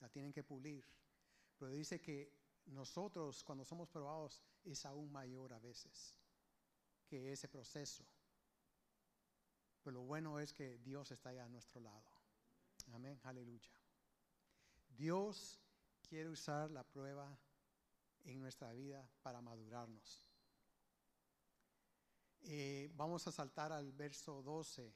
La 0.00 0.08
tienen 0.08 0.32
que 0.32 0.42
pulir. 0.42 0.84
Pero 1.56 1.70
dice 1.70 2.00
que 2.00 2.32
nosotros 2.66 3.44
cuando 3.44 3.64
somos 3.64 3.88
probados 3.88 4.42
es 4.64 4.84
aún 4.84 5.10
mayor 5.10 5.52
a 5.52 5.58
veces 5.58 6.14
que 7.06 7.32
ese 7.32 7.48
proceso. 7.48 8.04
Pero 9.82 9.94
lo 9.94 10.02
bueno 10.02 10.38
es 10.38 10.52
que 10.52 10.78
Dios 10.78 11.10
está 11.10 11.30
allá 11.30 11.44
a 11.44 11.48
nuestro 11.48 11.80
lado. 11.80 12.10
Amén, 12.92 13.18
aleluya. 13.22 13.70
Dios 14.88 15.60
quiere 16.08 16.28
usar 16.28 16.70
la 16.70 16.82
prueba 16.82 17.38
en 18.24 18.40
nuestra 18.40 18.72
vida 18.72 19.08
para 19.22 19.40
madurarnos. 19.40 20.24
Eh, 22.42 22.90
vamos 22.94 23.26
a 23.26 23.32
saltar 23.32 23.72
al 23.72 23.92
verso 23.92 24.42
12. 24.42 24.92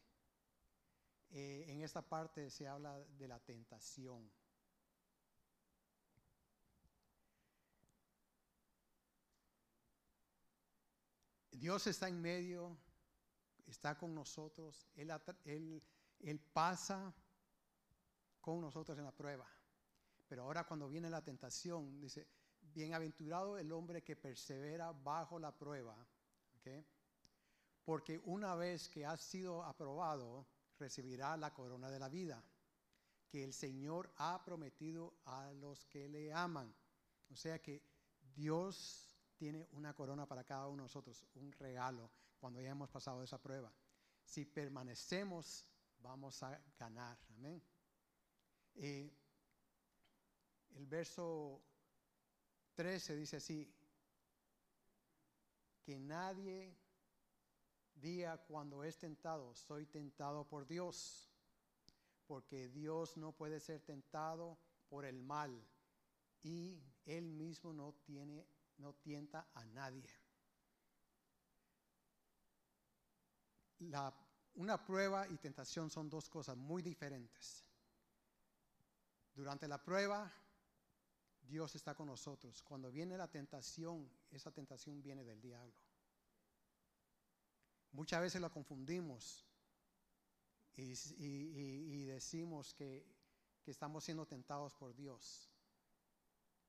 Eh, 1.37 1.65
en 1.67 1.83
esta 1.83 2.01
parte 2.01 2.49
se 2.49 2.69
habla 2.69 2.97
de 3.19 3.27
la 3.27 3.41
tentación. 3.41 4.31
Dios 11.51 11.89
está 11.89 12.09
en 12.09 12.23
medio, 12.23 12.79
está 13.67 13.99
con 13.99 14.15
nosotros, 14.15 14.87
Él, 14.95 15.83
pasa 16.53 17.13
con 18.41 18.61
nosotros 18.61 18.97
en 18.97 19.05
la 19.05 19.11
prueba. 19.11 19.51
Pero 20.29 20.45
ahora 20.45 20.65
cuando 20.65 20.89
viene 20.89 21.11
la 21.11 21.25
tentación, 21.25 22.01
dice, 22.01 22.29
bienaventurado 22.61 23.59
el 23.59 23.73
hombre 23.73 24.05
que 24.05 24.15
persevera 24.15 24.93
bajo 24.93 25.41
la 25.41 25.51
prueba, 25.51 25.97
porque 27.85 28.21
una 28.25 28.55
vez 28.55 28.89
que 28.89 29.05
ha 29.05 29.17
sido 29.17 29.65
aprobado, 29.65 30.54
recibirá 30.79 31.37
la 31.37 31.53
corona 31.53 31.91
de 31.91 31.99
la 31.99 32.09
vida, 32.09 32.43
que 33.29 33.45
el 33.45 33.53
Señor 33.53 34.13
ha 34.17 34.43
prometido 34.45 35.15
a 35.25 35.53
los 35.53 35.85
que 35.87 36.09
le 36.09 36.33
aman. 36.33 36.75
O 37.31 37.37
sea 37.37 37.61
que 37.61 37.83
Dios 38.35 39.17
tiene 39.37 39.67
una 39.73 39.95
corona 39.95 40.27
para 40.27 40.45
cada 40.45 40.67
uno 40.67 40.83
de 40.83 40.89
nosotros, 40.89 41.25
un 41.35 41.53
regalo 41.53 42.11
cuando 42.39 42.61
ya 42.61 42.71
hemos 42.71 42.91
pasado 42.91 43.23
esa 43.23 43.41
prueba. 43.41 43.73
Si 44.25 44.45
permanecemos 44.45 45.67
vamos 45.99 46.43
a 46.43 46.61
ganar. 46.79 47.19
Amén. 47.31 47.63
Eh, 48.75 49.11
el 50.77 50.87
verso 50.87 51.63
13 52.75 53.17
dice 53.17 53.37
así, 53.37 53.73
que 55.85 55.99
nadie 55.99 56.77
diga 57.95 58.39
cuando 58.39 58.85
es 58.85 58.99
tentado, 58.99 59.55
soy 59.55 59.87
tentado 59.87 60.47
por 60.47 60.67
Dios, 60.67 61.31
porque 62.27 62.69
Dios 62.69 63.17
no 63.17 63.33
puede 63.33 63.61
ser 63.61 63.81
tentado 63.81 64.59
por 64.89 65.05
el 65.05 65.23
mal 65.23 65.67
y 66.43 66.83
él 67.07 67.33
mismo 67.33 67.73
no 67.73 67.95
tiene 68.05 68.47
no 68.79 68.93
tienta 68.95 69.47
a 69.55 69.65
nadie. 69.67 70.09
La, 73.79 74.13
una 74.55 74.85
prueba 74.85 75.29
y 75.29 75.37
tentación 75.39 75.91
son 75.91 76.09
dos 76.09 76.29
cosas 76.29 76.57
muy 76.57 76.83
diferentes. 76.83 77.65
Durante 79.35 79.69
la 79.69 79.83
prueba 79.83 80.33
Dios 81.43 81.75
está 81.75 81.95
con 81.95 82.07
nosotros. 82.07 82.63
Cuando 82.63 82.91
viene 82.91 83.19
la 83.19 83.31
tentación, 83.31 84.11
esa 84.31 84.51
tentación 84.51 85.03
viene 85.03 85.25
del 85.25 85.41
diablo. 85.41 85.84
Muchas 87.95 88.21
veces 88.21 88.41
lo 88.41 88.51
confundimos 88.51 89.47
y, 90.77 92.05
decimos 92.05 92.75
que, 92.75 93.07
estamos 93.67 94.05
siendo 94.05 94.27
tentados 94.27 94.75
por 94.75 94.95
Dios. 94.95 95.49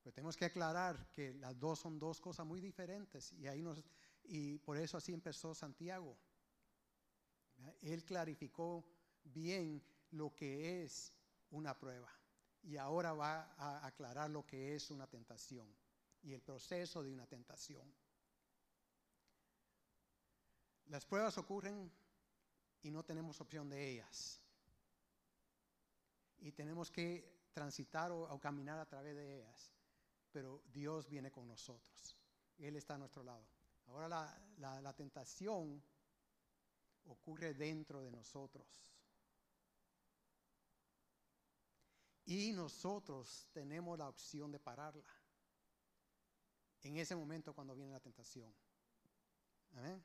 Pero 0.02 0.14
tenemos 0.14 0.38
que 0.38 0.46
aclarar 0.46 1.10
que 1.12 1.34
las 1.34 1.60
dos 1.60 1.80
son 1.80 1.98
dos 1.98 2.22
cosas 2.22 2.46
muy 2.46 2.62
diferentes 2.62 3.34
y, 3.34 3.48
ahí 3.48 3.64
nos, 3.64 3.84
y 4.24 4.60
por 4.60 4.78
eso 4.78 4.98
así 4.98 5.14
empezó 5.14 5.56
Santiago. 5.56 6.16
Él 7.82 8.06
clarificó 8.06 8.86
bien 9.24 9.84
lo 10.12 10.34
que 10.36 10.84
es 10.84 11.12
una 11.50 11.78
prueba 11.78 12.12
y 12.62 12.78
ahora 12.78 13.14
va 13.14 13.52
a 13.58 13.86
aclarar 13.88 14.30
lo 14.30 14.46
que 14.46 14.76
es 14.76 14.92
una 14.92 15.08
tentación 15.08 15.68
y 16.22 16.34
el 16.34 16.42
proceso 16.42 17.02
de 17.02 17.12
una 17.12 17.26
tentación. 17.26 17.92
Las 20.88 21.06
pruebas 21.06 21.38
ocurren 21.38 21.92
y 22.82 22.92
no 22.92 23.04
tenemos 23.04 23.42
opción 23.42 23.70
de 23.70 23.92
ellas. 23.92 24.42
Y 26.38 26.52
tenemos 26.52 26.92
que 26.92 27.48
transitar 27.52 28.12
o, 28.12 28.40
caminar 28.40 28.78
a 28.78 28.86
través 28.86 29.16
de 29.16 29.40
ellas. 29.40 29.74
Pero 30.32 30.62
Dios 30.72 31.10
viene 31.10 31.32
con 31.32 31.48
nosotros. 31.48 32.18
Él 32.58 32.76
está 32.76 32.96
a 32.96 32.98
nuestro 32.98 33.24
lado. 33.24 33.48
Ahora 33.88 34.08
la, 34.08 34.82
la 34.82 34.94
tentación 34.94 35.82
ocurre 37.06 37.54
dentro 37.54 38.02
de 38.02 38.12
nosotros. 38.12 38.86
Y 42.26 42.52
nosotros 42.54 43.48
tenemos 43.52 43.98
la 43.98 44.10
opción 44.10 44.52
de 44.52 44.60
pararla. 44.60 45.06
En 46.82 46.98
ese 46.98 47.16
momento 47.16 47.54
cuando 47.54 47.76
viene 47.76 47.92
la 47.92 48.00
tentación. 48.00 48.54
Amén. 49.76 50.04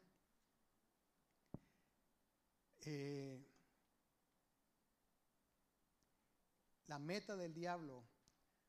Eh, 2.86 3.38
la 6.86 6.98
meta 6.98 7.36
del 7.36 7.52
diablo, 7.52 8.02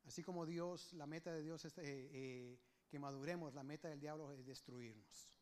así 0.05 0.21
como 0.21 0.45
Dios, 0.45 0.93
la 0.93 1.07
meta 1.07 1.33
de 1.33 1.41
Dios 1.41 1.63
es 1.65 1.77
eh, 1.77 1.83
eh, 1.83 2.59
que 2.89 2.99
maduremos, 2.99 3.53
la 3.53 3.63
meta 3.63 3.87
del 3.87 3.99
diablo 3.99 4.31
es 4.31 4.45
destruirnos, 4.45 5.39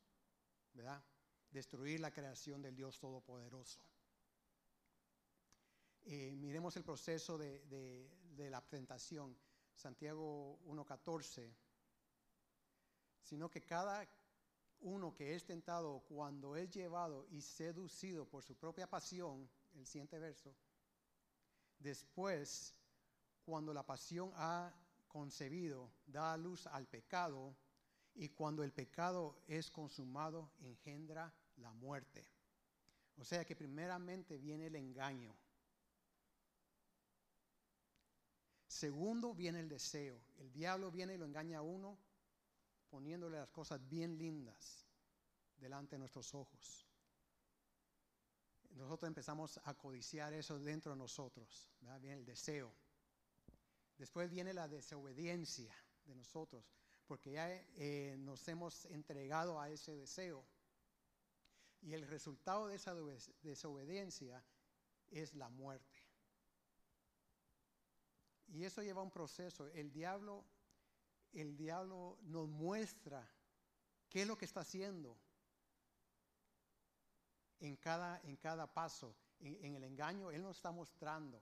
¿verdad? 0.73 1.03
Destruir 1.49 1.99
la 1.99 2.12
creación 2.12 2.62
del 2.62 2.75
Dios 2.75 2.99
Todopoderoso. 2.99 3.82
miremos 6.05 6.75
el 6.77 6.84
proceso 6.84 7.38
de, 7.38 7.60
de 8.36 8.49
la 8.49 8.62
tentación, 8.62 9.36
Santiago 9.73 10.60
1.14, 10.65 11.51
sino 13.21 13.49
que 13.49 13.62
cada 13.62 14.08
uno 14.82 15.13
que 15.13 15.36
es 15.36 15.46
tentado 15.46 16.00
cuando 16.08 16.56
es 16.56 16.70
llevado 16.70 17.28
y 17.30 17.42
seducido 17.42 18.26
por 18.26 18.44
su 18.44 18.56
propia 18.56 18.88
pasión, 18.88 19.50
el 19.76 19.86
siguiente 19.86 20.20
verso, 20.20 20.56
después, 21.80 22.74
cuando 23.44 23.74
la 23.74 23.86
pasión 23.86 24.32
ha 24.36 24.74
concebido, 25.08 25.92
da 26.06 26.38
luz 26.38 26.68
al 26.68 26.88
pecado, 26.88 27.56
y 28.15 28.30
cuando 28.30 28.63
el 28.63 28.74
pecado 28.74 29.42
es 29.48 29.72
consumado, 29.72 30.52
engendra 30.60 31.34
la 31.58 31.72
muerte. 31.72 32.26
O 33.18 33.24
sea 33.24 33.46
que 33.46 33.56
primeramente 33.56 34.38
viene 34.38 34.68
el 34.68 34.76
engaño. 34.76 35.34
Segundo 38.68 39.34
viene 39.34 39.60
el 39.60 39.70
deseo. 39.70 40.20
El 40.38 40.52
diablo 40.52 40.92
viene 40.92 41.15
y 41.15 41.18
lo 41.18 41.26
engaña 41.26 41.60
a 41.60 41.62
uno 41.62 41.98
poniéndole 42.89 43.38
las 43.38 43.49
cosas 43.49 43.80
bien 43.88 44.17
lindas 44.17 44.86
delante 45.58 45.95
de 45.95 45.99
nuestros 45.99 46.34
ojos. 46.34 46.86
Nosotros 48.71 49.08
empezamos 49.08 49.60
a 49.63 49.73
codiciar 49.73 50.34
eso 50.34 50.60
dentro 50.60 50.91
de 50.91 50.97
nosotros, 50.97 51.69
viene 51.99 52.13
el 52.13 52.25
deseo. 52.25 52.73
Después 53.97 54.30
viene 54.30 54.54
la 54.54 54.67
desobediencia 54.67 55.75
de 56.06 56.15
nosotros, 56.15 56.63
porque 57.06 57.32
ya 57.32 57.52
eh, 57.52 58.15
nos 58.19 58.47
hemos 58.47 58.86
entregado 58.86 59.60
a 59.60 59.69
ese 59.69 59.93
deseo. 59.95 60.45
Y 61.82 61.93
el 61.93 62.08
resultado 62.08 62.67
de 62.67 62.75
esa 62.75 62.93
desobediencia 63.41 64.43
es 65.10 65.34
la 65.34 65.49
muerte. 65.49 65.99
Y 68.47 68.63
eso 68.63 68.82
lleva 68.82 69.02
un 69.02 69.12
proceso. 69.12 69.67
El 69.67 69.91
diablo 69.91 70.45
el 71.34 71.56
diablo 71.56 72.18
nos 72.24 72.48
muestra 72.48 73.28
qué 74.10 74.24
es 74.24 74.28
lo 74.28 74.38
que 74.38 74.46
está 74.46 74.62
haciendo 74.62 75.18
en 77.60 77.76
cada, 77.76 78.20
en 78.24 78.36
cada 78.38 78.72
paso. 78.74 79.15
En, 79.39 79.76
el 79.76 79.84
engaño, 79.84 80.32
Él 80.32 80.42
nos 80.42 80.58
está 80.58 80.72
mostrando. 80.72 81.42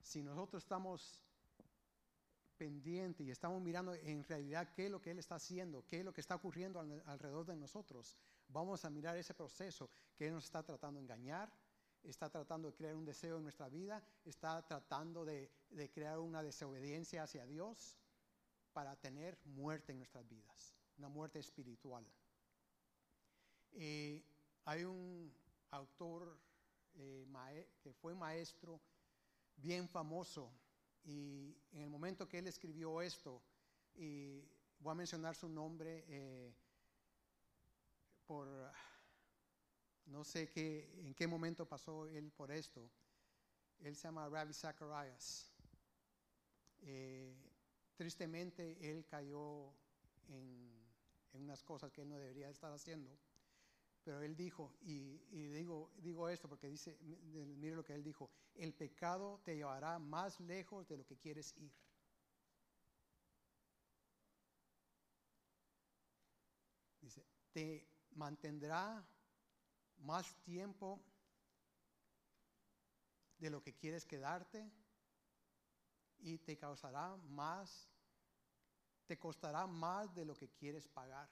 Si 0.00 0.22
nosotros 0.22 0.62
estamos 0.62 1.22
pendientes 2.56 3.26
y 3.26 3.30
estamos 3.30 3.62
mirando 3.62 3.94
en 3.94 4.24
realidad 4.24 4.72
qué 4.74 4.86
es 4.86 4.90
lo 4.90 5.00
que 5.00 5.12
Él 5.12 5.18
está 5.18 5.36
haciendo, 5.36 5.86
qué 5.86 6.00
es 6.00 6.04
lo 6.04 6.12
que 6.12 6.20
está 6.20 6.34
ocurriendo 6.34 6.80
alrededor 7.06 7.46
de 7.46 7.56
nosotros, 7.56 8.18
vamos 8.48 8.84
a 8.84 8.90
mirar 8.90 9.16
ese 9.16 9.32
proceso 9.32 9.88
que 10.14 10.26
Él 10.26 10.34
nos 10.34 10.44
está 10.44 10.62
tratando 10.62 10.98
de 10.98 11.04
engañar, 11.04 11.50
está 12.02 12.28
tratando 12.28 12.68
de 12.68 12.74
crear 12.74 12.94
un 12.94 13.04
deseo 13.04 13.38
en 13.38 13.44
nuestra 13.44 13.68
vida, 13.68 14.02
está 14.24 14.60
tratando 14.66 15.24
de, 15.24 15.50
de 15.70 15.90
crear 15.90 16.18
una 16.18 16.42
desobediencia 16.42 17.22
hacia 17.22 17.46
Dios 17.46 17.96
para 18.72 18.96
tener 18.96 19.38
muerte 19.44 19.92
en 19.92 19.98
nuestras 19.98 20.28
vidas, 20.28 20.74
una 20.96 21.08
muerte 21.08 21.38
espiritual. 21.38 22.06
Eh, 23.72 24.24
hay 24.64 24.84
un 24.84 25.32
autor 25.70 26.38
eh, 26.94 27.26
que 27.82 27.92
fue 27.92 28.14
maestro 28.14 28.80
bien 29.56 29.88
famoso 29.88 30.52
y 31.04 31.56
en 31.72 31.82
el 31.82 31.90
momento 31.90 32.28
que 32.28 32.38
él 32.38 32.46
escribió 32.46 33.00
esto, 33.00 33.42
y 33.94 34.44
voy 34.78 34.92
a 34.92 34.94
mencionar 34.94 35.34
su 35.34 35.48
nombre 35.48 36.04
eh, 36.08 36.54
por, 38.26 38.48
no 40.06 40.22
sé 40.22 40.50
qué, 40.50 40.92
en 40.98 41.14
qué 41.14 41.26
momento 41.26 41.66
pasó 41.66 42.06
él 42.06 42.30
por 42.30 42.52
esto, 42.52 42.90
él 43.80 43.96
se 43.96 44.02
llama 44.02 44.28
Ravi 44.28 44.52
Zacharias. 44.52 45.52
Tristemente, 47.98 48.78
él 48.80 49.04
cayó 49.06 49.74
en, 50.28 50.70
unas 51.32 51.64
cosas 51.64 51.90
que 51.90 52.02
él 52.02 52.08
no 52.08 52.16
debería 52.16 52.48
estar 52.48 52.72
haciendo. 52.72 53.10
Pero 54.04 54.22
él 54.22 54.36
dijo, 54.36 54.72
y, 54.82 55.18
digo, 55.48 55.90
digo 55.96 56.28
esto 56.28 56.48
porque 56.48 56.68
dice, 56.68 56.96
mire 57.02 57.74
lo 57.74 57.84
que 57.84 57.94
él 57.94 58.04
dijo, 58.04 58.30
el 58.54 58.72
pecado 58.72 59.40
te 59.44 59.56
llevará 59.56 59.98
más 59.98 60.38
lejos 60.38 60.86
de 60.86 60.96
lo 60.96 61.04
que 61.04 61.18
quieres 61.18 61.52
ir. 61.56 61.72
Dice, 67.00 67.26
te 67.50 67.84
mantendrá 68.12 69.04
más 69.96 70.36
tiempo 70.44 71.02
de 73.38 73.50
lo 73.50 73.60
que 73.60 73.74
quieres 73.74 74.06
quedarte 74.06 74.70
y 76.20 76.38
te 76.38 76.56
causará 76.56 77.16
más, 77.28 77.88
te 79.06 79.18
costará 79.18 79.66
más 79.66 80.14
de 80.14 80.24
lo 80.24 80.34
que 80.34 80.48
quieres 80.50 80.86
pagar. 80.88 81.28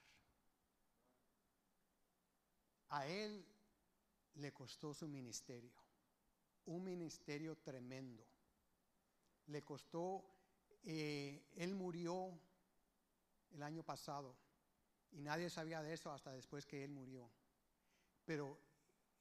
A 2.89 3.07
él 3.07 3.45
le 4.35 4.53
costó 4.53 4.95
su 4.95 5.09
ministerio, 5.09 5.73
un 6.67 6.85
ministerio 6.85 7.57
tremendo. 7.57 8.25
Le 9.47 9.63
costó, 9.63 10.25
eh, 10.85 11.45
él 11.57 11.75
murió 11.75 12.39
el 13.51 13.63
año 13.63 13.83
pasado 13.83 14.37
y 15.13 15.21
nadie 15.21 15.51
sabía 15.51 15.83
de 15.83 15.93
eso 15.93 16.11
hasta 16.11 16.33
después 16.33 16.67
que 16.67 16.85
él 16.85 16.91
murió. 16.91 17.31
Pero 18.25 18.59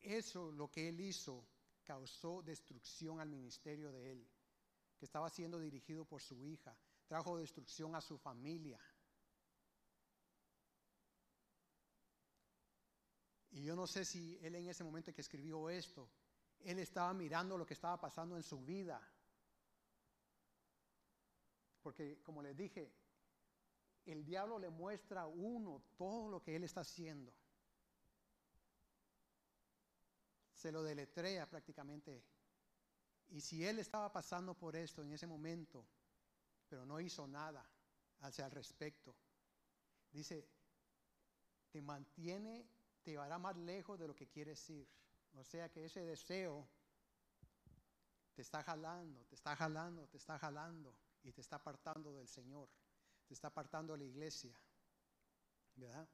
eso, 0.01 0.51
lo 0.51 0.69
que 0.69 0.89
él 0.89 0.99
hizo, 0.99 1.45
causó 1.83 2.41
destrucción 2.41 3.19
al 3.19 3.29
ministerio 3.29 3.91
de 3.91 4.11
él, 4.11 4.27
que 4.97 5.05
estaba 5.05 5.29
siendo 5.29 5.59
dirigido 5.59 6.05
por 6.05 6.21
su 6.21 6.43
hija. 6.43 6.77
Trajo 7.07 7.37
destrucción 7.37 7.95
a 7.95 8.01
su 8.01 8.17
familia. 8.17 8.79
Y 13.51 13.63
yo 13.63 13.75
no 13.75 13.87
sé 13.87 14.03
si 14.03 14.37
él 14.41 14.55
en 14.55 14.67
ese 14.67 14.83
momento 14.83 15.13
que 15.13 15.21
escribió 15.21 15.69
esto, 15.69 16.09
él 16.59 16.79
estaba 16.79 17.13
mirando 17.13 17.57
lo 17.57 17.65
que 17.65 17.73
estaba 17.73 17.99
pasando 17.99 18.35
en 18.35 18.43
su 18.43 18.59
vida. 18.59 19.01
Porque 21.81 22.21
como 22.23 22.41
les 22.41 22.57
dije, 22.57 22.91
el 24.05 24.25
diablo 24.25 24.59
le 24.59 24.69
muestra 24.69 25.21
a 25.21 25.27
uno 25.27 25.83
todo 25.97 26.29
lo 26.29 26.41
que 26.41 26.55
él 26.55 26.63
está 26.63 26.81
haciendo. 26.81 27.33
Se 30.53 30.71
lo 30.71 30.83
deletrea 30.83 31.47
prácticamente. 31.47 32.23
Y 33.29 33.41
si 33.41 33.65
él 33.65 33.79
estaba 33.79 34.11
pasando 34.11 34.53
por 34.53 34.75
esto 34.75 35.01
en 35.01 35.11
ese 35.11 35.27
momento, 35.27 35.85
pero 36.67 36.85
no 36.85 36.99
hizo 36.99 37.27
nada 37.27 37.67
hacia 38.21 38.45
al 38.45 38.51
respecto, 38.51 39.15
dice, 40.11 40.47
te 41.71 41.81
mantiene, 41.81 42.67
te 43.03 43.11
llevará 43.11 43.37
más 43.37 43.55
lejos 43.57 43.99
de 43.99 44.07
lo 44.07 44.15
que 44.15 44.27
quieres 44.27 44.69
ir. 44.69 44.87
O 45.33 45.43
sea 45.43 45.69
que 45.69 45.85
ese 45.85 46.01
deseo 46.01 46.67
te 48.33 48.41
está 48.41 48.63
jalando, 48.63 49.25
te 49.25 49.35
está 49.35 49.55
jalando, 49.55 50.07
te 50.07 50.17
está 50.17 50.39
jalando 50.39 50.95
y 51.23 51.31
te 51.31 51.41
está 51.41 51.57
apartando 51.57 52.13
del 52.13 52.27
Señor, 52.27 52.69
te 53.27 53.33
está 53.33 53.47
apartando 53.47 53.93
de 53.93 53.99
la 53.99 54.05
iglesia. 54.05 54.57
¿Verdad? 55.75 56.07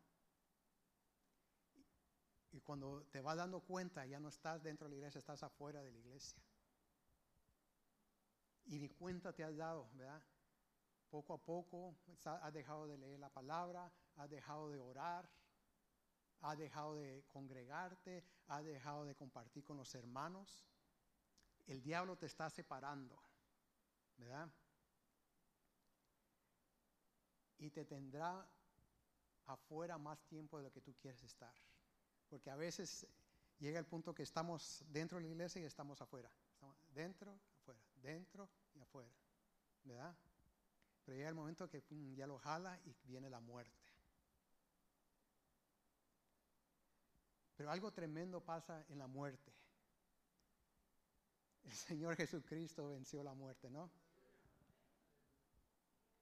Y 2.51 2.59
cuando 2.61 3.05
te 3.11 3.21
vas 3.21 3.37
dando 3.37 3.61
cuenta, 3.61 4.05
ya 4.05 4.19
no 4.19 4.29
estás 4.29 4.61
dentro 4.61 4.85
de 4.85 4.89
la 4.89 4.95
iglesia, 4.97 5.19
estás 5.19 5.43
afuera 5.43 5.81
de 5.81 5.91
la 5.91 5.97
iglesia. 5.99 6.41
Y 8.65 8.79
ni 8.79 8.89
cuenta 8.89 9.33
te 9.33 9.43
has 9.43 9.55
dado, 9.55 9.89
¿verdad? 9.93 10.21
Poco 11.09 11.33
a 11.33 11.37
poco 11.37 11.95
has 12.25 12.53
dejado 12.53 12.87
de 12.87 12.97
leer 12.97 13.19
la 13.19 13.29
palabra, 13.29 13.91
has 14.15 14.29
dejado 14.29 14.69
de 14.69 14.79
orar, 14.79 15.29
has 16.41 16.57
dejado 16.57 16.95
de 16.95 17.23
congregarte, 17.29 18.23
has 18.47 18.63
dejado 18.63 19.05
de 19.05 19.15
compartir 19.15 19.63
con 19.63 19.77
los 19.77 19.93
hermanos. 19.93 20.65
El 21.67 21.81
diablo 21.81 22.17
te 22.17 22.25
está 22.25 22.49
separando, 22.49 23.21
¿verdad? 24.17 24.49
Y 27.57 27.69
te 27.69 27.85
tendrá 27.85 28.47
afuera 29.45 29.97
más 29.97 30.23
tiempo 30.25 30.57
de 30.57 30.63
lo 30.63 30.71
que 30.71 30.81
tú 30.81 30.95
quieres 30.95 31.21
estar. 31.23 31.53
Porque 32.27 32.49
a 32.49 32.55
veces 32.55 33.05
llega 33.59 33.77
el 33.77 33.85
punto 33.85 34.15
que 34.15 34.23
estamos 34.23 34.83
dentro 34.87 35.17
de 35.17 35.25
la 35.25 35.29
iglesia 35.29 35.61
y 35.61 35.65
estamos 35.65 36.01
afuera. 36.01 36.31
Estamos 36.53 36.77
dentro, 36.93 37.39
dentro 38.01 38.49
y 38.73 38.79
afuera. 38.79 39.11
¿Verdad? 39.83 40.15
Pero 41.03 41.17
llega 41.17 41.29
el 41.29 41.35
momento 41.35 41.69
que 41.69 41.83
ya 42.15 42.27
lo 42.27 42.37
jala 42.37 42.79
y 42.85 42.95
viene 43.03 43.29
la 43.29 43.39
muerte. 43.39 43.91
Pero 47.55 47.71
algo 47.71 47.91
tremendo 47.91 48.43
pasa 48.43 48.85
en 48.89 48.99
la 48.99 49.07
muerte. 49.07 49.53
El 51.63 51.73
Señor 51.73 52.15
Jesucristo 52.15 52.89
venció 52.89 53.23
la 53.23 53.33
muerte, 53.33 53.69
¿no? 53.69 53.91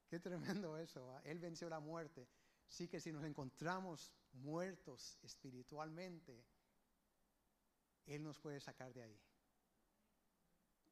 Qué 0.09 0.19
tremendo 0.19 0.77
eso. 0.77 1.19
Él 1.23 1.39
venció 1.39 1.69
la 1.69 1.79
muerte. 1.79 2.27
Sí 2.67 2.87
que 2.87 2.99
si 2.99 3.11
nos 3.11 3.23
encontramos 3.23 4.11
muertos 4.33 5.17
espiritualmente, 5.21 6.43
Él 8.05 8.23
nos 8.23 8.39
puede 8.39 8.59
sacar 8.59 8.93
de 8.93 9.03
ahí. 9.03 9.21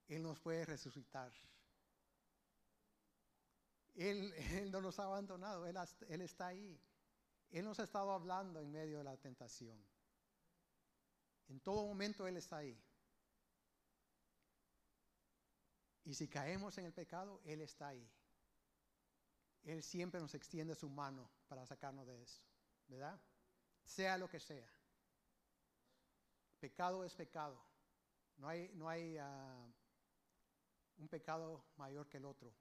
Él 0.08 0.24
nos 0.24 0.40
puede 0.40 0.66
resucitar. 0.66 1.32
Él, 3.96 4.72
no 4.72 4.82
nos 4.82 5.00
ha 5.00 5.06
abandonado, 5.06 5.66
él, 5.66 5.76
él 6.08 6.22
está 6.22 6.48
ahí. 6.48 6.80
Él 7.50 7.66
nos 7.66 7.80
ha 7.80 7.84
estado 7.84 8.12
hablando 8.12 8.60
en 8.60 8.72
medio 8.72 9.00
de 9.00 9.04
la 9.04 9.18
tentación. 9.18 9.84
En 11.48 11.60
todo 11.62 11.86
momento 11.86 12.28
Él 12.28 12.38
está 12.38 12.58
ahí. 12.58 12.78
Y 16.04 16.14
si 16.14 16.28
caemos 16.28 16.78
en 16.78 16.86
el 16.86 16.94
pecado, 16.94 17.42
Él 17.46 17.62
está 17.62 17.88
ahí. 17.88 18.10
Él 19.64 19.84
siempre 19.84 20.22
nos 20.22 20.34
extiende 20.34 20.76
su 20.76 20.90
mano 20.90 21.30
para 21.48 21.66
sacarnos 21.66 22.08
de 22.08 22.22
eso, 22.22 22.42
¿verdad? 22.88 23.20
Sea 23.84 24.18
lo 24.18 24.30
que 24.30 24.40
sea. 24.40 24.70
Pecado 26.60 27.04
es 27.04 27.14
pecado. 27.14 27.62
No 28.38 28.48
hay, 28.48 28.70
no 28.76 28.88
hay 28.88 29.18
ah, 29.18 29.68
un 30.98 31.08
pecado 31.08 31.66
mayor 31.78 32.08
que 32.08 32.18
el 32.18 32.26
otro. 32.26 32.54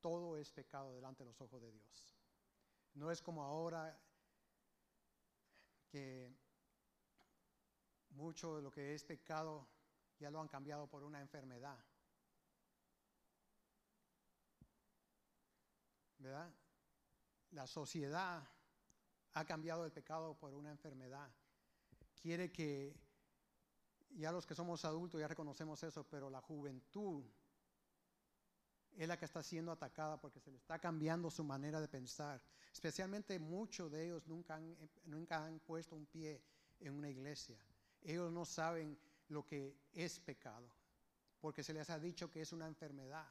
Todo 0.00 0.36
es 0.36 0.50
pecado 0.52 0.94
delante 0.94 1.24
de 1.24 1.30
los 1.30 1.40
ojos 1.40 1.60
de 1.62 1.72
Dios. 1.72 2.16
No 2.94 3.10
es 3.10 3.20
como 3.22 3.42
ahora 3.42 3.98
que 5.88 6.34
mucho 8.10 8.56
de 8.56 8.62
lo 8.62 8.70
que 8.70 8.94
es 8.94 9.04
pecado 9.04 9.68
ya 10.18 10.30
lo 10.30 10.40
han 10.40 10.48
cambiado 10.48 10.86
por 10.86 11.02
una 11.02 11.20
enfermedad. 11.20 11.78
¿Verdad? 16.18 16.52
La 17.50 17.66
sociedad 17.66 18.48
ha 19.34 19.44
cambiado 19.44 19.84
el 19.84 19.92
pecado 19.92 20.36
por 20.38 20.54
una 20.54 20.70
enfermedad. 20.70 21.30
Quiere 22.14 22.50
que, 22.50 22.96
ya 24.10 24.32
los 24.32 24.46
que 24.46 24.54
somos 24.54 24.84
adultos 24.84 25.20
ya 25.20 25.28
reconocemos 25.28 25.82
eso, 25.82 26.04
pero 26.08 26.30
la 26.30 26.40
juventud 26.40 27.24
es 28.96 29.06
la 29.06 29.18
que 29.18 29.26
está 29.26 29.42
siendo 29.42 29.70
atacada 29.70 30.18
porque 30.18 30.40
se 30.40 30.50
le 30.50 30.56
está 30.56 30.78
cambiando 30.78 31.30
su 31.30 31.44
manera 31.44 31.80
de 31.80 31.88
pensar. 31.88 32.42
Especialmente 32.72 33.38
muchos 33.38 33.90
de 33.92 34.06
ellos 34.06 34.26
nunca 34.26 34.56
han, 34.56 34.76
nunca 35.04 35.44
han 35.44 35.60
puesto 35.60 35.94
un 35.94 36.06
pie 36.06 36.42
en 36.80 36.94
una 36.94 37.10
iglesia. 37.10 37.58
Ellos 38.02 38.32
no 38.32 38.44
saben 38.44 38.98
lo 39.28 39.44
que 39.44 39.76
es 39.92 40.18
pecado, 40.20 40.70
porque 41.40 41.62
se 41.62 41.74
les 41.74 41.90
ha 41.90 41.98
dicho 41.98 42.30
que 42.30 42.40
es 42.40 42.52
una 42.52 42.66
enfermedad. 42.66 43.28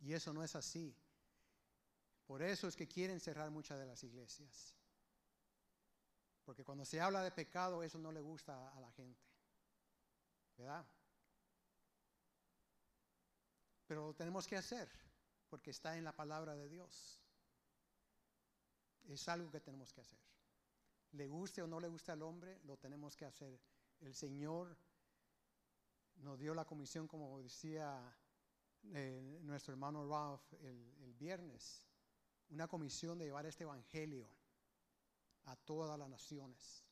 Y 0.00 0.12
eso 0.12 0.32
no 0.32 0.44
es 0.44 0.54
así. 0.54 0.94
Por 2.26 2.42
eso 2.42 2.68
es 2.68 2.76
que 2.76 2.88
quieren 2.88 3.20
cerrar 3.20 3.50
muchas 3.50 3.78
de 3.78 3.86
las 3.86 4.02
iglesias. 4.02 4.74
Porque 6.44 6.64
cuando 6.64 6.84
se 6.84 7.00
habla 7.00 7.22
de 7.22 7.30
pecado, 7.30 7.82
eso 7.82 7.98
no 7.98 8.12
le 8.12 8.20
gusta 8.20 8.70
a 8.70 8.80
la 8.80 8.90
gente. 8.92 9.24
¿Verdad? 10.56 10.86
Pero 13.86 14.06
lo 14.06 14.14
tenemos 14.14 14.46
que 14.46 14.56
hacer, 14.56 14.88
porque 15.48 15.70
está 15.70 15.96
en 15.96 16.04
la 16.04 16.14
palabra 16.14 16.54
de 16.54 16.68
Dios. 16.68 17.22
Es 19.08 19.28
algo 19.28 19.50
que 19.50 19.60
tenemos 19.60 19.92
que 19.92 20.00
hacer 20.00 20.26
le 21.16 21.26
guste 21.28 21.62
o 21.62 21.66
no 21.66 21.80
le 21.80 21.88
guste 21.88 22.12
al 22.12 22.22
hombre, 22.22 22.60
lo 22.64 22.76
tenemos 22.76 23.16
que 23.16 23.24
hacer. 23.24 23.58
El 24.00 24.14
Señor 24.14 24.76
nos 26.16 26.38
dio 26.38 26.54
la 26.54 26.64
comisión, 26.64 27.08
como 27.08 27.40
decía 27.40 28.14
eh, 28.94 29.38
nuestro 29.42 29.72
hermano 29.72 30.06
Ralph 30.06 30.52
el, 30.60 30.94
el 31.00 31.14
viernes, 31.14 31.86
una 32.50 32.68
comisión 32.68 33.18
de 33.18 33.24
llevar 33.24 33.46
este 33.46 33.64
Evangelio 33.64 34.28
a 35.44 35.56
todas 35.56 35.98
las 35.98 36.08
naciones. 36.08 36.84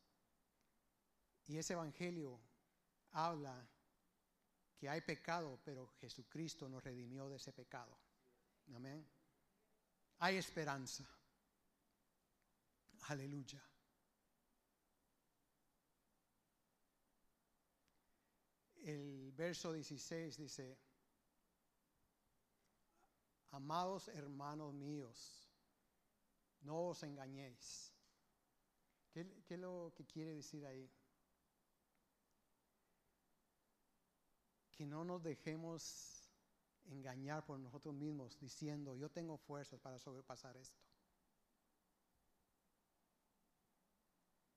Y 1.47 1.59
ese 1.59 1.75
Evangelio 1.75 2.41
habla 3.11 3.69
que 4.85 4.91
hay 4.91 5.01
pecado, 5.01 5.59
pero 5.65 5.87
Jesucristo 5.99 6.69
nos 6.69 6.85
redimió 6.85 7.27
de 7.31 7.37
ese 7.37 7.55
pecado. 7.55 7.97
Amén. 8.75 9.09
Hay 10.19 10.37
esperanza. 10.37 11.09
Aleluya. 13.09 13.65
el 18.83 19.33
verso 19.33 19.73
16 19.73 20.37
dice, 20.37 20.79
amados 23.53 24.09
hermanos 24.09 24.75
míos, 24.75 25.49
no 26.61 26.89
os 26.89 27.03
engañéis. 27.05 27.91
¿Qué, 29.11 29.27
es 29.49 29.59
lo 29.59 29.95
que 29.97 30.05
quiere 30.05 30.35
decir 30.35 30.67
ahí? 30.67 30.93
Que 34.75 34.87
no 34.87 35.05
nos 35.05 35.23
dejemos 35.23 36.31
engañar 36.87 37.45
por 37.45 37.59
nosotros 37.59 37.95
mismos 37.95 38.39
diciendo, 38.39 38.97
yo 38.97 39.11
tengo 39.11 39.37
fuerzas 39.39 39.81
para 39.81 39.99
sobrepasar 39.99 40.57
esto. 40.57 40.83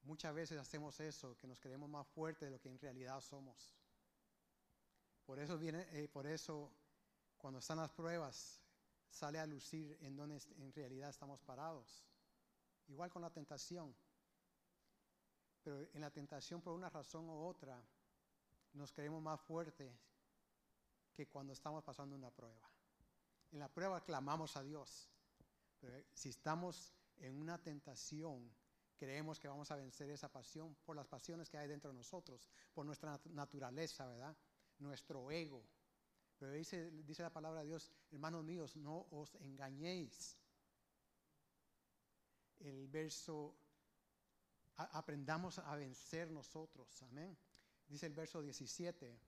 Muchas 0.02 0.34
veces 0.34 0.58
hacemos 0.58 1.00
eso, 1.00 1.38
que 1.38 1.48
nos 1.48 1.60
creemos 1.60 1.90
más 1.90 2.08
fuertes 2.08 2.48
de 2.48 2.52
lo 2.52 2.60
que 2.60 2.70
en 2.70 2.80
realidad 2.80 3.20
somos. 3.22 3.76
Por 5.26 5.40
eso, 5.40 5.58
viene, 5.58 5.86
eh, 5.92 6.08
por 6.08 6.26
eso 6.26 6.72
cuando 7.38 7.60
están 7.60 7.78
las 7.78 7.92
pruebas 7.92 8.62
sale 9.10 9.40
a 9.40 9.46
lucir 9.46 9.98
en 10.02 10.16
donde 10.16 10.40
en 10.58 10.72
realidad 10.74 11.10
estamos 11.10 11.42
parados. 11.42 12.06
Igual 12.88 13.12
con 13.12 13.22
la 13.22 13.30
tentación. 13.30 13.94
Pero 15.62 15.82
en 15.94 16.02
la 16.02 16.10
tentación 16.10 16.62
por 16.62 16.74
una 16.74 16.90
razón 16.90 17.30
u 17.30 17.46
otra 17.46 17.84
nos 18.78 18.92
creemos 18.92 19.22
más 19.22 19.42
fuertes 19.42 19.92
que 21.14 21.28
cuando 21.28 21.54
estamos 21.54 21.84
pasando 21.84 22.16
una 22.16 22.30
prueba. 22.30 22.70
En 23.52 23.60
la 23.60 23.68
prueba 23.68 24.04
clamamos 24.04 24.56
a 24.56 24.64
Dios, 24.64 25.10
pero 25.80 25.98
si 26.14 26.30
estamos 26.30 26.94
en 27.18 27.36
una 27.36 27.58
tentación, 27.58 28.54
creemos 28.98 29.40
que 29.40 29.48
vamos 29.48 29.72
a 29.72 29.76
vencer 29.76 30.10
esa 30.10 30.32
pasión 30.32 30.76
por 30.86 30.96
las 30.96 31.08
pasiones 31.08 31.50
que 31.50 31.58
hay 31.58 31.68
dentro 31.68 31.90
de 31.92 31.98
nosotros, 31.98 32.50
por 32.74 32.86
nuestra 32.86 33.20
naturaleza, 33.26 34.06
¿verdad? 34.08 34.36
Nuestro 34.80 35.32
ego. 35.32 35.64
Pero 36.38 36.52
dice, 36.52 36.92
dice 36.92 37.24
la 37.24 37.34
palabra 37.34 37.62
de 37.62 37.68
Dios, 37.68 37.92
hermanos 38.12 38.44
míos, 38.44 38.76
no 38.76 39.08
os 39.10 39.34
engañéis. 39.36 40.38
El 42.60 42.88
verso, 42.88 43.56
aprendamos 44.76 45.58
a 45.60 45.76
vencer 45.76 46.30
nosotros, 46.30 47.02
amén. 47.04 47.38
Dice 47.88 48.06
el 48.06 48.14
verso 48.14 48.42
17, 48.42 49.20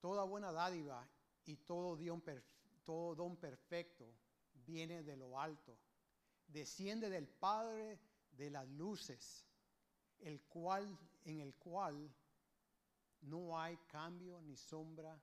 toda 0.00 0.24
buena 0.24 0.50
dádiva 0.52 1.06
y 1.44 1.56
todo 1.56 1.96
don, 1.96 2.22
todo 2.84 3.14
don 3.14 3.36
perfecto 3.36 4.14
viene 4.64 5.02
de 5.02 5.16
lo 5.16 5.38
alto 5.38 5.78
desciende 6.48 7.10
del 7.10 7.28
Padre 7.28 8.00
de 8.32 8.50
las 8.50 8.68
luces, 8.68 9.44
el 10.18 10.40
cual, 10.42 10.98
en 11.24 11.40
el 11.40 11.54
cual 11.54 12.12
no 13.20 13.58
hay 13.58 13.76
cambio 13.88 14.40
ni 14.40 14.56
sombra 14.56 15.20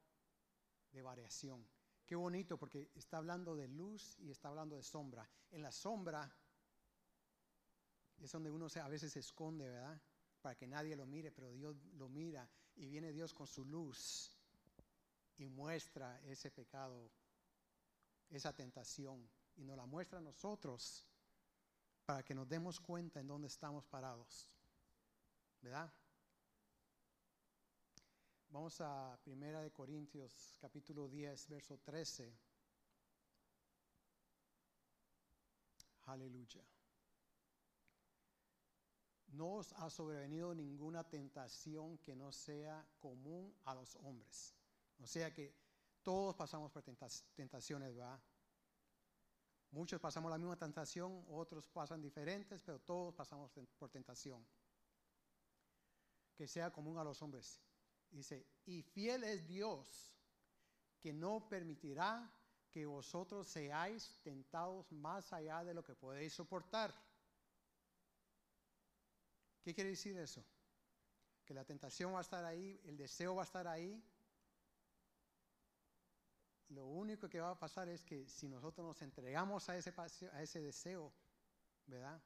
de 0.91 1.01
variación. 1.01 1.65
Qué 2.05 2.15
bonito 2.15 2.57
porque 2.57 2.91
está 2.95 3.17
hablando 3.17 3.55
de 3.55 3.67
luz 3.67 4.17
y 4.19 4.29
está 4.29 4.49
hablando 4.49 4.75
de 4.75 4.83
sombra. 4.83 5.27
En 5.51 5.63
la 5.63 5.71
sombra 5.71 6.31
es 8.19 8.31
donde 8.31 8.51
uno 8.51 8.67
a 8.81 8.87
veces 8.87 9.11
se 9.11 9.19
esconde, 9.19 9.67
¿verdad? 9.67 9.99
Para 10.45 10.53
que 10.53 10.67
nadie 10.67 10.95
lo 10.95 11.07
mire, 11.07 11.31
pero 11.31 11.51
Dios 11.53 11.75
lo 11.97 12.07
mira 12.07 12.47
y 12.75 12.85
viene 12.85 13.11
Dios 13.11 13.33
con 13.33 13.47
su 13.47 13.65
luz 13.65 14.31
y 15.37 15.49
muestra 15.49 16.21
ese 16.21 16.51
pecado, 16.51 17.09
esa 18.29 18.53
tentación 18.53 19.27
y 19.55 19.63
nos 19.63 19.75
la 19.75 19.87
muestra 19.87 20.19
a 20.19 20.21
nosotros 20.21 21.03
para 22.05 22.21
que 22.21 22.35
nos 22.35 22.47
demos 22.47 22.79
cuenta 22.79 23.19
en 23.19 23.25
dónde 23.25 23.47
estamos 23.47 23.87
parados. 23.87 24.47
¿Verdad? 25.63 25.91
Vamos 28.49 28.79
a 28.81 29.17
Primera 29.23 29.63
de 29.63 29.71
Corintios 29.71 30.59
capítulo 30.61 31.07
10, 31.07 31.49
verso 31.49 31.79
13. 31.79 32.31
Aleluya. 36.05 36.63
No 39.35 39.55
os 39.55 39.73
ha 39.73 39.89
sobrevenido 39.89 40.55
ninguna 40.55 41.03
tentación 41.03 41.97
que 41.97 42.15
no 42.15 42.31
sea 42.31 42.87
común 42.99 43.53
a 43.65 43.75
los 43.75 43.95
hombres. 43.97 44.55
O 45.01 45.05
sea 45.05 45.33
que 45.33 45.53
todos 46.01 46.35
pasamos 46.35 46.71
por 46.71 46.83
tentaciones, 47.35 47.93
¿verdad? 47.93 48.17
Muchos 49.71 49.99
pasamos 49.99 50.31
la 50.31 50.37
misma 50.37 50.55
tentación, 50.55 51.25
otros 51.27 51.67
pasan 51.67 52.01
diferentes, 52.01 52.61
pero 52.61 52.79
todos 52.79 53.13
pasamos 53.13 53.51
por 53.77 53.89
tentación. 53.89 54.45
Que 56.33 56.47
sea 56.47 56.71
común 56.71 56.97
a 56.97 57.03
los 57.03 57.21
hombres. 57.21 57.59
Dice, 58.09 58.47
y 58.65 58.83
fiel 58.83 59.25
es 59.25 59.45
Dios, 59.47 60.15
que 61.01 61.11
no 61.11 61.49
permitirá 61.49 62.31
que 62.71 62.85
vosotros 62.85 63.47
seáis 63.47 64.17
tentados 64.23 64.89
más 64.93 65.33
allá 65.33 65.61
de 65.65 65.73
lo 65.73 65.83
que 65.83 65.93
podéis 65.93 66.33
soportar. 66.33 66.95
¿Qué 69.65 69.73
quiere 69.73 69.89
decir 69.89 70.15
eso? 70.15 70.45
Que 71.43 71.55
la 71.55 71.65
tentación 71.65 72.13
va 72.13 72.19
a 72.19 72.21
estar 72.21 72.45
ahí, 72.45 72.79
el 72.85 72.95
deseo 72.95 73.33
va 73.33 73.41
a 73.41 73.45
estar 73.45 73.67
ahí, 73.67 73.99
lo 76.69 76.85
único 76.85 77.27
que 77.27 77.39
va 77.39 77.49
a 77.49 77.57
pasar 77.57 77.89
es 77.89 78.03
que 78.03 78.29
si 78.29 78.47
nosotros 78.47 78.85
nos 78.85 79.01
entregamos 79.01 79.67
a 79.67 79.75
ese, 79.75 79.91
a 80.31 80.43
ese 80.43 80.61
deseo, 80.61 81.11
¿verdad? 81.87 82.21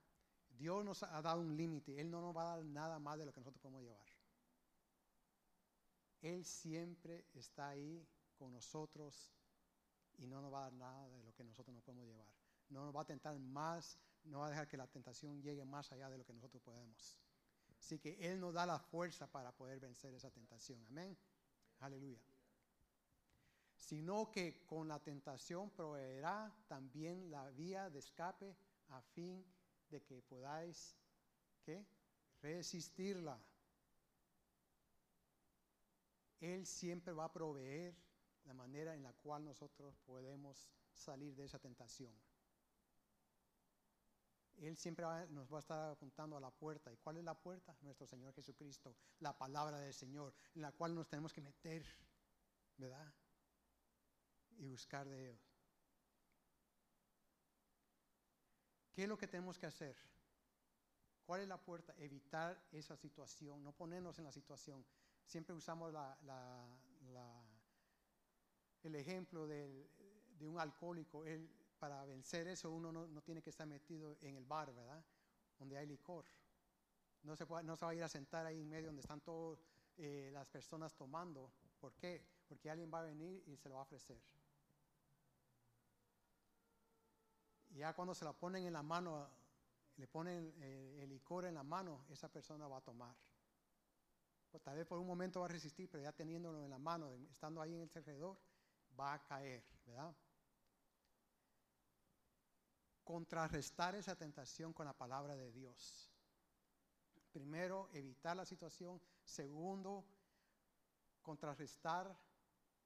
Dios 0.50 0.84
nos 0.84 1.02
ha 1.04 1.22
dado 1.22 1.40
un 1.40 1.56
límite, 1.56 2.02
Él 2.02 2.12
no 2.12 2.20
nos 2.20 2.36
va 2.36 2.42
a 2.42 2.56
dar 2.58 2.66
nada 2.66 3.00
más 3.00 3.18
de 3.18 3.26
lo 3.26 3.32
que 3.32 3.40
nosotros 3.40 3.62
podemos 3.62 3.84
llevar. 3.84 4.06
Él 6.22 6.44
siempre 6.44 7.26
está 7.36 7.70
ahí 7.70 8.06
con 8.36 8.52
nosotros 8.52 9.32
y 10.18 10.28
no 10.28 10.42
nos 10.42 10.52
va 10.52 10.60
a 10.60 10.64
dar 10.64 10.74
nada 10.74 11.08
de 11.08 11.24
lo 11.24 11.34
que 11.34 11.46
nosotros 11.46 11.74
no 11.74 11.80
podemos 11.80 12.06
llevar. 12.06 12.28
No 12.68 12.84
nos 12.84 12.94
va 12.94 13.04
a 13.04 13.06
tentar 13.06 13.40
más, 13.40 13.98
no 14.26 14.40
va 14.40 14.48
a 14.48 14.50
dejar 14.50 14.68
que 14.68 14.76
la 14.76 14.88
tentación 14.88 15.42
llegue 15.42 15.64
más 15.64 15.90
allá 15.94 16.10
de 16.10 16.18
lo 16.18 16.26
que 16.26 16.34
nosotros 16.34 16.62
podemos. 16.62 17.18
Así 17.80 18.00
que 18.00 18.18
Él 18.20 18.40
nos 18.40 18.54
da 18.54 18.66
la 18.66 18.80
fuerza 18.80 19.28
para 19.32 19.52
poder 19.52 19.80
vencer 19.80 20.14
esa 20.14 20.30
tentación. 20.30 20.84
Amén. 20.88 21.18
Aleluya 21.80 22.30
sino 23.80 24.30
que 24.30 24.66
con 24.68 24.88
la 24.88 25.00
tentación 25.00 25.72
proveerá 25.72 26.54
también 26.68 27.32
la 27.32 27.50
vía 27.50 27.90
de 27.90 28.00
escape 28.00 28.56
a 28.90 29.02
fin 29.02 29.44
de 29.90 30.04
que 30.04 30.22
podáis 30.22 30.96
¿qué? 31.64 31.88
resistirla. 32.42 33.42
Él 36.40 36.68
siempre 36.68 37.14
va 37.14 37.26
a 37.26 37.34
proveer 37.34 37.96
la 38.46 38.54
manera 38.54 38.94
en 38.94 39.02
la 39.02 39.14
cual 39.14 39.44
nosotros 39.44 39.98
podemos 40.06 40.70
salir 40.94 41.36
de 41.36 41.46
esa 41.46 41.58
tentación. 41.58 42.14
Él 44.62 44.78
siempre 44.78 45.05
nos 45.30 45.51
va 45.51 45.57
a 45.57 45.60
estar 45.60 45.91
apuntando 45.91 46.38
a 46.38 46.39
la 46.39 46.51
puerta. 46.51 46.91
¿Y 46.91 46.97
cuál 46.97 47.18
es 47.18 47.24
la 47.24 47.34
puerta? 47.34 47.76
Nuestro 47.82 48.05
Señor 48.05 48.34
Jesucristo, 48.34 48.95
la 49.20 49.38
palabra 49.38 49.80
del 49.80 49.93
Señor, 49.93 50.34
en 50.55 50.62
la 50.62 50.72
cual 50.72 50.93
nos 50.93 51.07
tenemos 51.07 51.34
que 51.34 51.41
meter, 51.41 51.86
¿verdad? 52.78 53.14
y 54.60 54.68
buscar 54.68 55.07
de 55.07 55.18
Dios. 55.18 55.39
¿Qué 58.93 59.03
es 59.03 59.10
lo 59.10 59.18
que 59.18 59.28
tenemos 59.28 59.57
que 59.57 59.66
hacer? 59.66 59.95
¿Cuál 61.26 61.41
es 61.41 61.47
la 61.47 61.57
puerta? 61.57 61.95
Evitar 61.97 62.62
esa 62.72 62.97
situación, 62.97 63.64
no 63.64 63.72
ponernos 63.72 64.18
en 64.18 64.26
la 64.26 64.32
situación. 64.32 64.86
Siempre 65.26 65.55
usamos 65.55 65.93
el 68.84 68.95
ejemplo 68.95 69.47
de, 69.47 69.89
un 70.41 70.60
alcohólico. 70.60 71.24
Para 71.80 72.06
vencer 72.06 72.48
eso 72.48 72.70
uno 72.72 72.92
no, 72.92 73.22
tiene 73.22 73.42
que 73.42 73.50
estar 73.50 73.66
metido 73.66 74.18
en 74.22 74.36
el 74.36 74.46
bar, 74.46 74.74
¿verdad? 74.74 75.04
Donde 75.58 75.78
hay 75.78 75.88
licor. 75.88 76.26
No 77.24 77.36
se, 77.36 77.46
no 77.64 77.76
se 77.76 77.86
va 77.86 77.92
a 77.92 77.96
ir 77.96 78.04
a 78.04 78.10
sentar 78.10 78.46
ahí 78.46 78.62
en 78.62 78.70
medio 78.70 78.88
donde 78.88 79.02
están 79.02 79.22
todas 79.22 79.60
eh, 79.98 80.30
las 80.32 80.50
personas 80.50 80.94
tomando. 80.96 81.52
¿Por 81.80 81.94
qué? 81.96 82.24
Porque 82.48 82.70
alguien 82.70 82.92
va 82.94 83.00
a 83.00 83.04
venir 83.04 83.44
y 83.48 83.58
se 83.58 83.70
lo 83.70 83.76
va 83.76 83.82
a 83.82 83.84
ofrecer. 83.84 84.18
ya 87.76 87.94
cuando 87.94 88.14
se 88.14 88.26
la 88.26 88.34
ponen 88.34 88.66
en 88.66 88.74
la 88.74 88.84
mano, 88.84 89.30
le 89.96 90.08
ponen 90.08 90.54
eh, 90.58 91.00
el 91.02 91.10
licor 91.10 91.46
en 91.46 91.54
la 91.54 91.64
mano, 91.64 92.06
esa 92.10 92.30
persona 92.30 92.68
va 92.68 92.78
a 92.78 92.82
tomar. 92.82 93.16
Pues 94.52 94.64
tal 94.64 94.76
vez 94.76 94.86
por 94.86 95.00
un 95.00 95.08
momento 95.08 95.40
va 95.40 95.46
a 95.46 95.50
resistir, 95.50 95.90
pero 95.90 96.04
ya 96.04 96.12
teniéndolo 96.12 96.64
en 96.64 96.70
la 96.70 96.78
mano, 96.78 97.14
estando 97.30 97.62
ahí 97.62 97.74
en 97.74 97.82
el 97.82 97.92
alrededor, 97.96 98.38
va 99.00 99.14
a 99.14 99.24
caer, 99.24 99.64
¿verdad? 99.86 100.14
Contrarrestar 103.10 103.95
esa 103.95 104.16
tentación 104.16 104.72
con 104.72 104.86
la 104.86 104.93
palabra 104.93 105.36
de 105.36 105.51
Dios. 105.51 106.12
Primero, 107.32 107.89
evitar 107.91 108.38
la 108.38 108.45
situación. 108.45 109.01
Segundo, 109.24 110.05
contrarrestar 111.24 112.16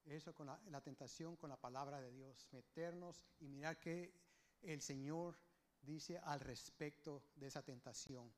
eso 0.05 0.33
con 0.33 0.47
la, 0.47 0.79
tentación 0.79 1.35
con 1.35 1.49
la 1.49 1.57
palabra 1.57 1.99
de 1.99 2.09
Dios. 2.09 2.47
Meternos 2.53 3.27
y 3.41 3.49
mirar 3.49 3.77
qué 3.81 4.13
el 4.61 4.81
Señor 4.81 5.37
dice 5.81 6.17
al 6.19 6.39
respecto 6.39 7.25
de 7.35 7.47
esa 7.47 7.61
tentación. 7.61 8.33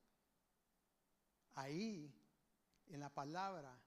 Ahí, 1.53 2.11
en 2.87 2.99
la 2.99 3.13
palabra, 3.13 3.79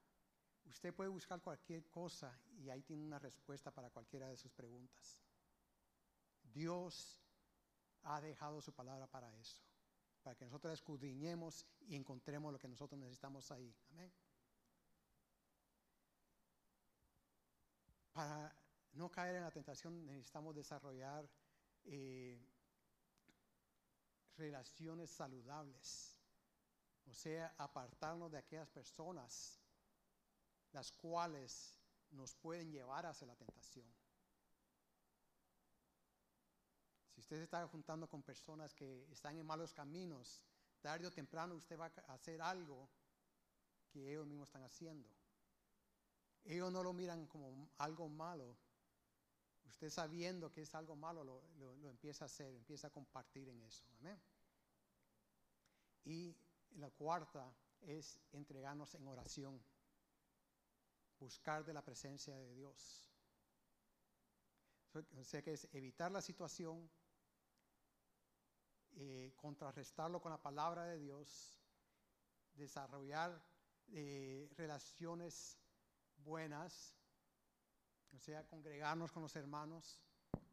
usted 0.66 0.94
puede 0.94 1.10
buscar 1.10 1.40
cualquier 1.40 1.90
cosa 1.90 2.38
y 2.60 2.70
ahí 2.70 2.84
tiene 2.84 3.02
una 3.02 3.18
respuesta 3.18 3.72
para 3.72 3.90
cualquiera 3.90 4.28
de 4.28 4.36
sus 4.36 4.52
preguntas. 4.52 5.18
Dios 6.44 7.18
ha 8.02 8.20
dejado 8.20 8.60
su 8.60 8.72
palabra 8.72 9.06
para 9.06 9.34
eso, 9.36 9.62
para 10.22 10.36
que 10.36 10.44
nosotros 10.44 10.72
escudriñemos 10.72 11.66
y 11.80 11.96
encontremos 11.96 12.52
lo 12.52 12.58
que 12.58 12.68
nosotros 12.68 12.98
necesitamos 12.98 13.50
ahí. 13.50 13.74
Amén. 13.90 14.12
Para 18.12 18.54
no 18.92 19.10
caer 19.10 19.36
en 19.36 19.42
la 19.42 19.50
tentación 19.50 20.04
necesitamos 20.06 20.54
desarrollar 20.54 21.28
eh, 21.84 22.40
relaciones 24.36 25.10
saludables. 25.10 26.18
O 27.06 27.14
sea, 27.14 27.54
apartarnos 27.56 28.30
de 28.30 28.38
aquellas 28.38 28.68
personas 28.68 29.58
las 30.72 30.92
cuales 30.92 31.74
nos 32.10 32.34
pueden 32.34 32.70
llevar 32.70 33.06
hacia 33.06 33.26
la 33.26 33.36
tentación. 33.36 33.86
Si 37.14 37.17
usted 37.28 37.36
se 37.36 37.44
está 37.44 37.68
juntando 37.68 38.08
con 38.08 38.22
personas 38.22 38.74
que 38.74 39.06
están 39.12 39.36
en 39.36 39.44
malos 39.44 39.74
caminos, 39.74 40.42
tarde 40.80 41.06
o 41.06 41.10
temprano 41.10 41.56
usted 41.56 41.78
va 41.78 41.92
a 42.06 42.14
hacer 42.14 42.40
algo 42.40 42.88
que 43.90 44.12
ellos 44.12 44.26
mismos 44.26 44.48
están 44.48 44.62
haciendo. 44.62 45.06
Ellos 46.44 46.72
no 46.72 46.82
lo 46.82 46.94
miran 46.94 47.26
como 47.26 47.68
algo 47.76 48.08
malo. 48.08 48.56
Usted 49.66 49.90
sabiendo 49.90 50.50
que 50.50 50.62
es 50.62 50.74
algo 50.74 50.96
malo, 50.96 51.22
lo, 51.22 51.76
lo 51.76 51.90
empieza 51.90 52.24
a 52.24 52.32
hacer, 52.32 52.54
empieza 52.54 52.86
a 52.86 52.90
compartir 52.90 53.46
en 53.50 53.60
eso. 53.60 53.84
Amén. 53.98 54.18
Y 56.06 56.34
la 56.76 56.88
cuarta 56.88 57.54
es 57.82 58.18
entregarnos 58.32 58.94
en 58.94 59.06
oración, 59.06 59.62
buscar 61.20 61.62
de 61.62 61.74
la 61.74 61.84
presencia 61.84 62.34
de 62.34 62.54
Dios. 62.54 63.06
O 64.94 65.24
sea 65.24 65.42
que 65.42 65.52
es 65.52 65.68
evitar 65.74 66.10
la 66.10 66.22
situación, 66.22 66.90
eh, 68.92 69.32
contrarrestarlo 69.36 70.20
con 70.20 70.32
la 70.32 70.40
palabra 70.40 70.84
de 70.84 70.98
Dios, 70.98 71.56
desarrollar 72.54 73.42
eh, 73.92 74.48
relaciones 74.56 75.58
buenas, 76.16 76.94
o 78.12 78.18
sea, 78.18 78.46
congregarnos 78.46 79.12
con 79.12 79.22
los 79.22 79.36
hermanos, 79.36 80.00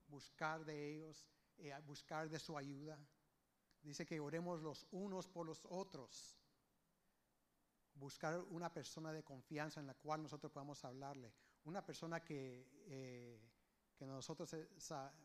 buscar 0.07 0.63
de 0.65 0.95
ellos, 0.95 1.27
eh, 1.57 1.73
buscar 1.85 2.29
de 2.29 2.39
su 2.39 2.57
ayuda. 2.57 2.99
Dice 3.81 4.05
que 4.05 4.19
oremos 4.19 4.61
los 4.61 4.87
unos 4.91 5.27
por 5.27 5.45
los 5.45 5.65
otros. 5.69 6.37
Buscar 7.93 8.39
una 8.49 8.73
persona 8.73 9.13
de 9.13 9.23
confianza 9.23 9.79
en 9.79 9.87
la 9.87 9.93
cual 9.93 10.21
nosotros 10.21 10.51
podamos 10.51 10.83
hablarle. 10.83 11.33
Una 11.63 11.85
persona 11.85 12.23
que 12.23 13.54
que 13.95 14.05
nosotros 14.05 14.53
eh, 14.53 14.67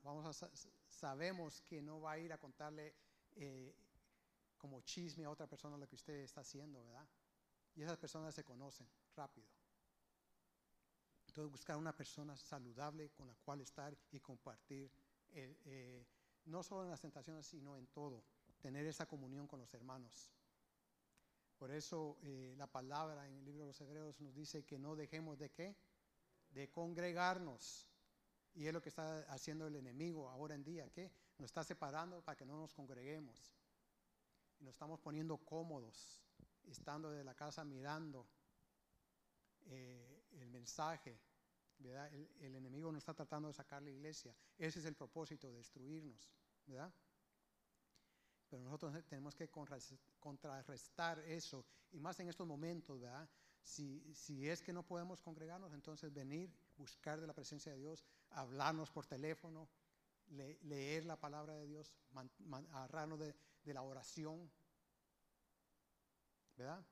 vamos 0.03 0.43
a, 0.43 0.51
sabemos 0.89 1.61
que 1.63 1.83
no 1.83 2.01
va 2.01 2.13
a 2.13 2.19
ir 2.19 2.33
a 2.33 2.39
contarle 2.39 2.95
eh, 3.33 3.75
como 4.57 4.81
chisme 4.83 5.25
a 5.25 5.31
otra 5.31 5.47
persona 5.47 5.77
lo 5.77 5.89
que 5.89 5.97
usted 5.97 6.15
está 6.15 6.43
haciendo, 6.43 6.85
¿verdad? 6.85 7.07
Y 7.75 7.83
esas 7.83 7.99
personas 7.99 8.35
se 8.35 8.45
conocen 8.45 8.87
rápido. 9.17 9.49
Entonces 11.27 11.51
buscar 11.51 11.77
una 11.77 11.97
persona 11.97 12.37
saludable 12.37 13.11
con 13.11 13.29
la 13.29 13.35
cual 13.37 13.61
estar 13.61 13.97
y 14.11 14.21
compartir, 14.21 14.91
eh, 15.31 16.05
no 16.47 16.63
solo 16.63 16.85
en 16.85 16.91
las 16.91 17.01
tentaciones, 17.01 17.47
sino 17.47 17.77
en 17.77 17.87
todo, 17.89 18.25
tener 18.61 18.87
esa 18.87 19.07
comunión 19.07 19.47
con 19.47 19.61
los 19.61 19.73
hermanos. 19.75 20.31
Por 21.57 21.71
eso 21.71 22.19
la 22.57 22.67
palabra 22.67 23.27
en 23.29 23.37
el 23.37 23.45
libro 23.45 23.63
de 23.63 23.69
los 23.69 23.81
Hebreos 23.81 24.21
nos 24.21 24.35
dice 24.35 24.65
que 24.65 24.79
no 24.79 24.97
dejemos 24.97 25.39
de 25.39 25.51
qué? 25.51 25.77
De 26.51 26.71
congregarnos 26.71 27.90
y 28.55 28.67
es 28.67 28.73
lo 28.73 28.81
que 28.83 28.89
está 28.89 29.21
haciendo 29.33 29.67
el 29.67 29.77
enemigo 29.77 30.29
ahora 30.29 30.55
en 30.55 30.65
día, 30.65 30.91
que 30.91 31.11
nos 31.39 31.47
está 31.47 31.65
separando 31.65 32.23
para 32.23 32.37
que 32.37 32.45
no 32.45 32.59
nos 32.59 32.75
congreguemos. 32.75 33.55
Y 34.59 34.65
nos 34.65 34.75
estamos 34.75 35.01
poniendo 35.01 35.39
cómodos, 35.39 36.21
estando 36.65 37.11
de 37.11 37.25
la 37.25 37.35
casa 37.35 37.65
mirando 37.65 38.27
eh, 39.67 40.27
el 40.33 40.51
mensaje. 40.51 41.19
¿verdad? 41.79 42.13
El, 42.13 42.55
enemigo 42.55 42.93
no 42.93 42.99
está 42.99 43.15
tratando 43.15 43.49
de 43.49 43.55
sacar 43.55 43.83
la 43.83 43.91
iglesia. 43.91 44.35
Ese 44.59 44.81
es 44.81 44.85
el 44.85 44.95
propósito, 44.95 45.51
destruirnos. 45.53 46.31
¿verdad? 46.67 46.93
Pero 48.49 48.63
nosotros 48.65 48.93
tenemos 49.07 49.35
que 49.35 49.49
contrarrestar 50.19 51.21
eso. 51.21 51.65
Y 51.93 52.01
más 52.01 52.19
en 52.21 52.29
estos 52.29 52.47
momentos, 52.47 53.01
¿verdad? 53.01 53.29
Si, 53.63 54.13
si 54.15 54.49
es 54.49 54.61
que 54.61 54.73
no 54.73 54.83
podemos 54.85 55.21
congregarnos, 55.21 55.73
entonces 55.73 56.13
venir, 56.13 56.53
buscar 56.77 57.21
de 57.21 57.27
la 57.27 57.33
presencia 57.33 57.73
de 57.73 57.79
Dios, 57.79 58.05
hablarnos 58.31 58.91
por 58.91 59.07
teléfono, 59.07 59.69
leer 60.63 61.05
la 61.05 61.19
palabra 61.19 61.55
de 61.55 61.67
Dios, 61.67 61.93
agarrarnos 62.73 63.19
de, 63.19 63.35
la 63.65 63.83
oración, 63.83 64.51
¿verdad? 66.57 66.85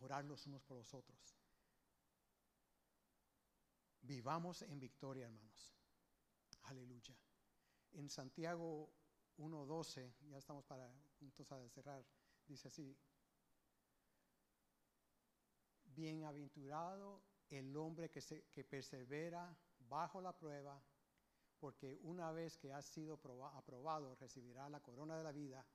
Orar 0.00 0.24
los 0.24 0.46
unos 0.46 0.62
por 0.62 0.76
los 0.76 0.92
otros. 0.94 1.36
Vivamos 4.02 4.62
en 4.62 4.78
victoria, 4.78 5.24
hermanos. 5.24 5.74
Aleluya. 6.64 7.16
En 7.92 8.08
Santiago 8.08 8.92
1.12, 9.38 10.12
ya 10.28 10.38
estamos 10.38 10.64
para 10.64 10.92
puntos 11.18 11.50
a 11.50 11.68
cerrar, 11.68 12.04
dice 12.46 12.68
así, 12.68 12.96
bienaventurado 15.84 17.22
el 17.48 17.76
hombre 17.76 18.10
que, 18.10 18.20
se, 18.20 18.44
que 18.50 18.64
persevera 18.64 19.56
bajo 19.88 20.20
la 20.20 20.36
prueba, 20.36 20.82
porque 21.58 21.98
una 22.02 22.32
vez 22.32 22.56
que 22.58 22.72
ha 22.72 22.82
sido 22.82 23.20
aprobado 23.54 24.14
recibirá 24.16 24.68
la 24.68 24.80
corona 24.80 25.16
de 25.16 25.24
la 25.24 25.32
vida 25.32 25.66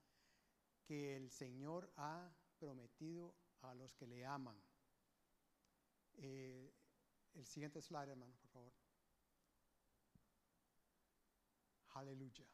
que 0.83 1.15
el 1.15 1.29
Señor 1.29 1.91
ha 1.97 2.31
prometido 2.57 3.35
a 3.61 3.73
los 3.73 3.95
que 3.95 4.07
le 4.07 4.25
aman. 4.25 4.61
Eh, 6.15 6.73
el 7.35 7.45
siguiente 7.45 7.81
slide, 7.81 8.09
hermano, 8.09 8.35
por 8.37 8.49
favor. 8.49 8.73
Aleluya. 11.93 12.45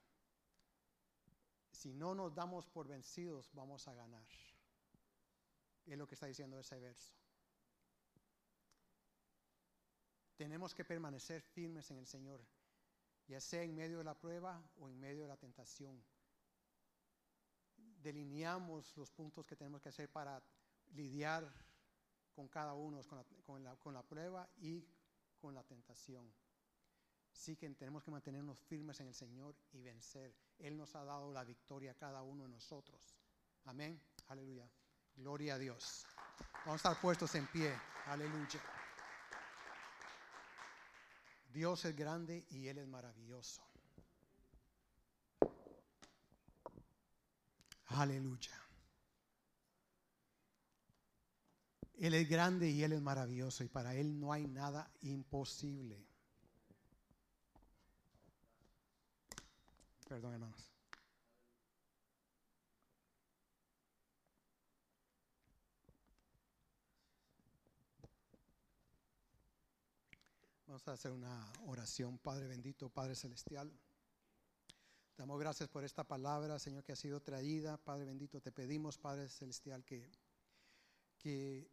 Si 1.72 1.94
no 1.94 2.16
nos 2.16 2.34
damos 2.34 2.68
por 2.68 2.88
vencidos, 2.88 3.52
vamos 3.54 3.88
a 3.88 3.94
ganar. 3.94 4.28
Es 5.86 5.98
lo 5.98 6.08
que 6.08 6.16
está 6.16 6.26
diciendo 6.26 6.60
ese 6.60 6.80
verso. 6.80 7.14
Tenemos 10.36 10.74
que 10.74 10.84
permanecer 10.84 11.42
firmes 11.42 11.90
en 11.92 11.98
el 11.98 12.06
Señor, 12.06 12.42
ya 13.28 13.40
sea 13.40 13.64
en 13.64 13.76
medio 13.76 14.00
de 14.00 14.04
la 14.04 14.18
prueba 14.18 14.62
o 14.78 14.90
en 14.90 15.00
medio 15.00 15.24
de 15.24 15.30
la 15.30 15.38
tentación. 15.38 16.04
Delineamos 18.02 18.96
los 18.98 19.10
puntos 19.12 19.46
que 19.46 19.56
tenemos 19.56 19.82
que 19.82 19.90
hacer 19.90 20.10
para 20.12 20.42
lidiar 20.94 21.50
con 22.36 22.50
cada 22.50 22.74
uno, 22.74 23.02
con 23.46 23.64
la, 23.64 23.76
con 23.78 23.94
la, 23.94 24.04
prueba 24.04 24.48
y 24.58 24.86
con 25.40 25.56
la 25.56 25.64
tentación. 25.64 26.32
Sí 27.32 27.56
que 27.56 27.70
tenemos 27.72 28.04
que 28.04 28.12
mantenernos 28.12 28.60
firmes 28.60 29.00
en 29.00 29.08
el 29.08 29.14
Señor 29.14 29.56
y 29.72 29.82
vencer. 29.82 30.36
Él 30.60 30.78
nos 30.78 30.96
ha 30.96 31.04
dado 31.04 31.32
la 31.32 31.44
victoria 31.44 31.92
a 31.92 31.96
cada 31.96 32.22
uno 32.22 32.44
de 32.44 32.50
nosotros. 32.50 33.16
Amén. 33.66 34.02
Aleluya. 34.28 34.70
Gloria 35.16 35.56
a 35.56 35.58
Dios. 35.58 36.06
Vamos 36.66 36.86
a 36.86 36.90
estar 36.90 37.02
puestos 37.02 37.34
en 37.36 37.48
pie. 37.48 37.74
Aleluya. 38.06 38.62
Dios 41.56 41.86
es 41.86 41.96
grande 41.96 42.46
y 42.50 42.68
Él 42.68 42.80
es 42.80 42.88
maravilloso. 42.88 43.64
Aleluya. 47.86 48.62
Él 51.98 52.14
es 52.14 52.28
grande 52.28 52.70
y 52.70 52.84
Él 52.84 52.92
es 52.92 53.02
maravilloso 53.02 53.64
y 53.64 53.70
para 53.70 53.96
Él 53.96 54.20
no 54.20 54.34
hay 54.34 54.46
nada 54.48 54.92
imposible. 55.00 56.06
Perdón, 60.10 60.34
hermanos. 60.34 60.75
Vamos 70.76 70.90
a 70.90 70.92
hacer 70.92 71.14
una 71.14 71.54
oración, 71.68 72.18
Padre 72.18 72.50
bendito, 72.50 72.90
Padre 72.90 73.16
celestial. 73.16 73.72
Damos 75.16 75.40
gracias 75.40 75.70
por 75.70 75.86
esta 75.86 76.04
palabra, 76.04 76.60
Señor, 76.60 76.84
que 76.84 76.92
ha 76.92 76.98
sido 76.98 77.22
traída. 77.22 77.78
Padre 77.78 78.04
bendito, 78.04 78.42
te 78.42 78.52
pedimos, 78.52 78.98
Padre 78.98 79.30
celestial, 79.30 79.86
que, 79.86 80.12
que 81.18 81.72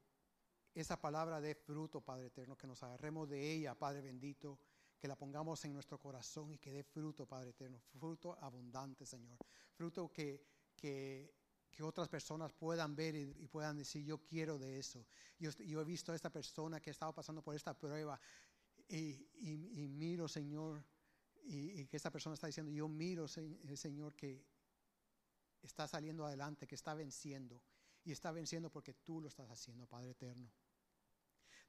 esa 0.73 1.01
palabra 1.01 1.41
dé 1.41 1.57
fruto, 1.57 2.01
Padre 2.01 2.29
eterno, 2.29 2.57
que 2.57 2.69
nos 2.69 2.81
agarremos 2.85 3.29
de 3.29 3.53
ella, 3.53 3.75
Padre 3.75 4.03
bendito, 4.03 4.61
que 4.97 5.09
la 5.09 5.17
pongamos 5.17 5.65
en 5.65 5.73
nuestro 5.73 5.99
corazón 5.99 6.53
y 6.53 6.59
que 6.59 6.71
dé 6.71 6.85
fruto, 6.85 7.27
Padre 7.27 7.51
eterno, 7.51 7.81
fruto 7.81 8.39
abundante, 8.41 9.05
Señor. 9.05 9.37
Fruto 9.73 10.13
que, 10.13 10.47
que, 10.77 11.35
que 11.73 11.83
otras 11.83 12.09
personas 12.09 12.53
puedan 12.53 12.95
ver 12.95 13.17
y, 13.17 13.49
puedan 13.49 13.79
decir, 13.79 14.05
yo 14.05 14.19
quiero 14.19 14.61
de 14.61 14.79
eso. 14.79 15.05
Yo, 15.41 15.51
yo 15.51 15.81
he 15.81 15.85
visto 15.85 16.13
a 16.13 16.15
esta 16.15 16.31
persona 16.31 16.81
que 16.81 16.91
ha 16.91 16.93
estado 16.93 17.13
pasando 17.13 17.43
por 17.43 17.57
esta 17.57 17.77
prueba 17.77 18.21
y, 18.99 19.89
miro, 19.89 20.29
Señor, 20.29 20.85
y, 21.45 21.87
que 21.87 21.97
esta 21.97 22.11
persona 22.11 22.35
está 22.35 22.47
diciendo, 22.47 22.71
yo 22.71 22.89
miro, 22.89 23.27
eh, 23.37 23.77
Señor, 23.77 24.15
que 24.15 24.45
está 25.63 25.89
saliendo 25.89 26.27
adelante, 26.27 26.67
que 26.67 26.75
está 26.75 26.95
venciendo. 26.95 27.63
Y 28.05 28.13
está 28.13 28.33
venciendo 28.33 28.71
porque 28.71 28.95
tú 28.95 29.21
lo 29.21 29.29
estás 29.29 29.49
haciendo, 29.51 29.87
Padre 29.87 30.11
eterno. 30.11 30.51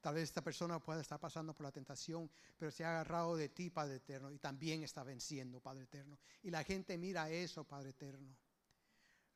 Tal 0.01 0.15
vez 0.15 0.23
esta 0.23 0.43
persona 0.43 0.79
pueda 0.79 0.99
estar 0.99 1.19
pasando 1.19 1.53
por 1.53 1.63
la 1.63 1.71
tentación, 1.71 2.29
pero 2.57 2.71
se 2.71 2.83
ha 2.83 2.89
agarrado 2.89 3.37
de 3.37 3.49
ti, 3.49 3.69
Padre 3.69 3.95
eterno, 3.95 4.31
y 4.31 4.39
también 4.39 4.83
está 4.83 5.03
venciendo, 5.03 5.61
Padre 5.61 5.83
eterno. 5.83 6.19
Y 6.41 6.49
la 6.49 6.63
gente 6.63 6.97
mira 6.97 7.29
eso, 7.29 7.63
Padre 7.63 7.91
eterno. 7.91 8.35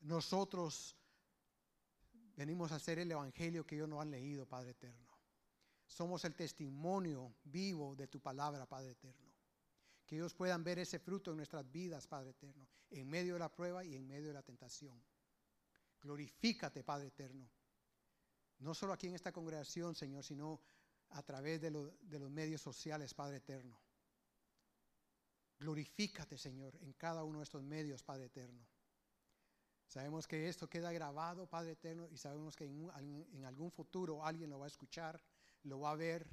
Nosotros 0.02 0.98
venimos 2.36 2.72
a 2.72 2.76
hacer 2.76 3.00
el 3.00 3.12
evangelio 3.12 3.66
que 3.66 3.76
ellos 3.76 3.88
no 3.88 4.02
han 4.02 4.12
leído, 4.12 4.46
Padre 4.46 4.72
eterno. 4.72 5.07
Somos 5.88 6.24
el 6.26 6.36
testimonio 6.36 7.34
vivo 7.46 7.96
de 7.96 8.08
tu 8.08 8.20
palabra, 8.20 8.68
Padre 8.68 8.92
eterno. 8.92 9.34
Que 10.06 10.16
ellos 10.16 10.34
puedan 10.34 10.64
ver 10.64 10.80
ese 10.80 11.00
fruto 11.00 11.32
en 11.32 11.38
nuestras 11.38 11.70
vidas, 11.72 12.08
Padre 12.08 12.32
eterno, 12.32 12.68
en 12.90 13.10
medio 13.10 13.34
de 13.34 13.40
la 13.40 13.54
prueba 13.54 13.84
y 13.84 13.96
en 13.96 14.08
medio 14.08 14.28
de 14.28 14.34
la 14.34 14.44
tentación. 14.44 15.02
Glorifícate, 16.02 16.84
Padre 16.84 17.08
eterno. 17.08 17.50
No 18.60 18.74
solo 18.74 18.94
aquí 18.94 19.08
en 19.08 19.16
esta 19.16 19.32
congregación, 19.32 19.96
Señor, 19.96 20.24
sino 20.24 20.62
a 21.10 21.24
través 21.24 21.62
de, 21.62 21.72
los 21.72 22.32
medios 22.32 22.62
sociales, 22.62 23.14
Padre 23.14 23.38
eterno. 23.38 23.80
Glorifícate, 25.60 26.38
Señor, 26.38 26.76
en 26.82 26.94
cada 26.94 27.24
uno 27.24 27.40
de 27.40 27.44
estos 27.44 27.64
medios, 27.64 28.04
Padre 28.04 28.26
eterno. 28.26 28.66
Sabemos 29.88 30.28
que 30.28 30.50
esto 30.50 30.70
queda 30.70 30.92
grabado, 30.92 31.48
Padre 31.48 31.72
eterno, 31.72 32.08
y 32.10 32.18
sabemos 32.18 32.56
que 32.56 32.66
en, 32.66 33.46
algún 33.46 33.72
futuro 33.72 34.24
alguien 34.24 34.50
lo 34.50 34.60
va 34.60 34.66
a 34.66 34.68
escuchar, 34.68 35.22
lo 35.68 35.80
va 35.80 35.91
a 35.91 35.95
ver, 35.95 36.28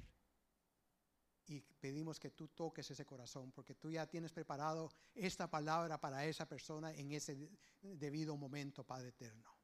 y 1.47 1.61
pedimos 1.61 2.19
que 2.19 2.31
tú 2.31 2.47
toques 2.47 2.89
ese 2.89 3.05
corazón, 3.05 3.51
porque 3.51 3.75
tú 3.75 3.91
ya 3.91 4.07
tienes 4.07 4.33
preparado 4.33 4.91
esta 5.13 5.49
palabra 5.49 5.99
para 5.99 6.25
esa 6.25 6.47
persona 6.47 6.91
en 6.93 7.11
ese 7.11 7.37
debido 7.81 8.35
momento, 8.35 8.83
Padre 8.83 9.09
eterno. 9.09 9.55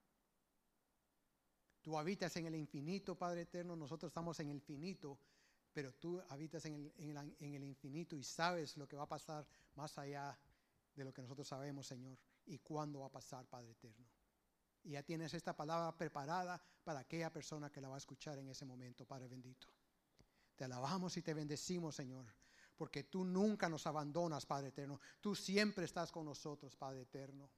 Tú 1.82 1.98
habitas 1.98 2.36
en 2.36 2.46
el 2.46 2.56
infinito, 2.56 3.18
Padre 3.18 3.42
eterno, 3.42 3.76
nosotros 3.76 4.12
estamos 4.12 4.40
en 4.40 4.50
el 4.50 4.62
finito, 4.62 5.18
pero 5.74 5.92
tú 5.94 6.22
habitas 6.30 6.66
en 6.66 6.92
el, 7.00 7.36
en 7.40 7.56
el 7.56 7.64
infinito 7.64 8.16
y 8.16 8.24
sabes 8.24 8.78
lo 8.78 8.88
que 8.88 8.96
va 8.96 9.04
a 9.04 9.10
pasar 9.10 9.48
más 9.74 9.98
allá 9.98 10.38
de 10.94 11.04
lo 11.04 11.12
que 11.12 11.24
nosotros 11.24 11.48
sabemos, 11.48 11.88
Señor 11.88 12.20
y 12.46 12.60
cuándo 12.60 13.02
va 13.02 13.08
a 13.08 13.12
pasar, 13.12 13.46
Padre 13.46 13.72
eterno. 13.72 14.08
Y 14.84 14.92
ya 14.92 15.04
tienes 15.04 15.34
esta 15.34 15.56
palabra 15.56 15.96
preparada 15.96 16.62
para 16.84 17.02
aquella 17.02 17.32
persona 17.32 17.72
que 17.72 17.82
la 17.82 17.90
va 17.90 17.96
a 17.96 18.00
escuchar 18.00 18.40
en 18.40 18.48
ese 18.50 18.66
momento, 18.66 19.06
Padre 19.06 19.28
bendito. 19.28 19.68
Te 20.56 20.64
alabamos 20.64 21.16
y 21.18 21.22
te 21.22 21.34
bendecimos, 21.34 21.96
Señor, 21.96 22.26
porque 22.76 23.04
tú 23.04 23.24
nunca 23.24 23.70
nos 23.70 23.86
abandonas, 23.88 24.46
Padre 24.46 24.70
eterno. 24.70 25.00
Tú 25.20 25.36
siempre 25.36 25.86
estás 25.86 26.12
con 26.12 26.26
nosotros, 26.26 26.76
Padre 26.76 27.02
eterno. 27.02 27.50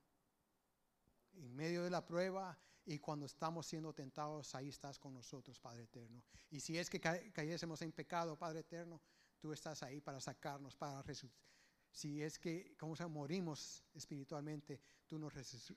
En 1.34 1.55
medio 1.55 1.84
de 1.84 1.89
la 1.89 2.05
prueba 2.05 2.57
y 2.86 2.99
cuando 2.99 3.26
estamos 3.26 3.65
siendo 3.65 3.93
tentados, 3.93 4.53
ahí 4.55 4.69
estás 4.69 4.99
con 4.99 5.13
nosotros, 5.13 5.59
Padre 5.59 5.84
eterno. 5.84 6.24
Y 6.51 6.59
si 6.59 6.78
es 6.78 6.89
que 6.89 6.99
cayésemos 6.99 7.82
en 7.82 7.91
pecado, 7.91 8.38
Padre 8.38 8.59
eterno, 8.59 9.01
tú 9.39 9.53
estás 9.53 9.82
ahí 9.82 10.01
para 10.01 10.19
sacarnos, 10.19 10.76
para 10.76 11.01
resucitar 11.01 11.53
si 11.93 12.24
es 12.24 12.39
que, 12.39 12.76
como 12.78 12.95
se 12.95 13.05
morimos 13.05 13.84
espiritualmente, 13.93 14.82
tú 15.05 15.19
nos 15.19 15.32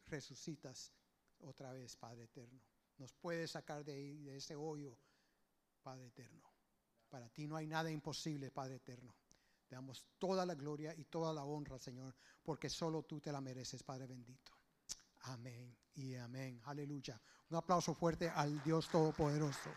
resucitas 0.07 0.91
otra 1.47 1.73
vez, 1.73 1.97
Padre 1.97 2.25
eterno. 2.25 2.61
Nos 2.99 3.13
puedes 3.13 3.51
sacar 3.51 3.85
de 3.85 4.37
ese 4.37 4.57
hoyo, 4.57 4.99
Padre 5.83 6.07
eterno. 6.07 6.51
Para 7.09 7.29
ti 7.29 7.47
no 7.47 7.57
hay 7.57 7.67
nada 7.67 7.91
imposible, 7.91 8.51
Padre 8.51 8.77
eterno. 8.77 9.15
Te 9.67 9.75
damos 9.75 10.05
toda 10.19 10.47
la 10.47 10.55
gloria 10.55 10.95
y 10.95 11.05
toda 11.05 11.33
la 11.33 11.45
honra, 11.45 11.79
Señor, 11.79 12.15
porque 12.43 12.71
solo 12.71 13.03
tú 13.03 13.21
te 13.21 13.33
la 13.33 13.41
mereces, 13.41 13.83
Padre 13.83 14.07
bendito. 14.07 14.53
Amén 15.23 15.77
y 15.95 16.15
amén. 16.15 16.61
Aleluya. 16.65 17.21
Un 17.51 17.57
aplauso 17.57 17.95
fuerte 17.95 18.29
al 18.29 18.63
Dios 18.63 18.89
Todopoderoso. 18.89 19.71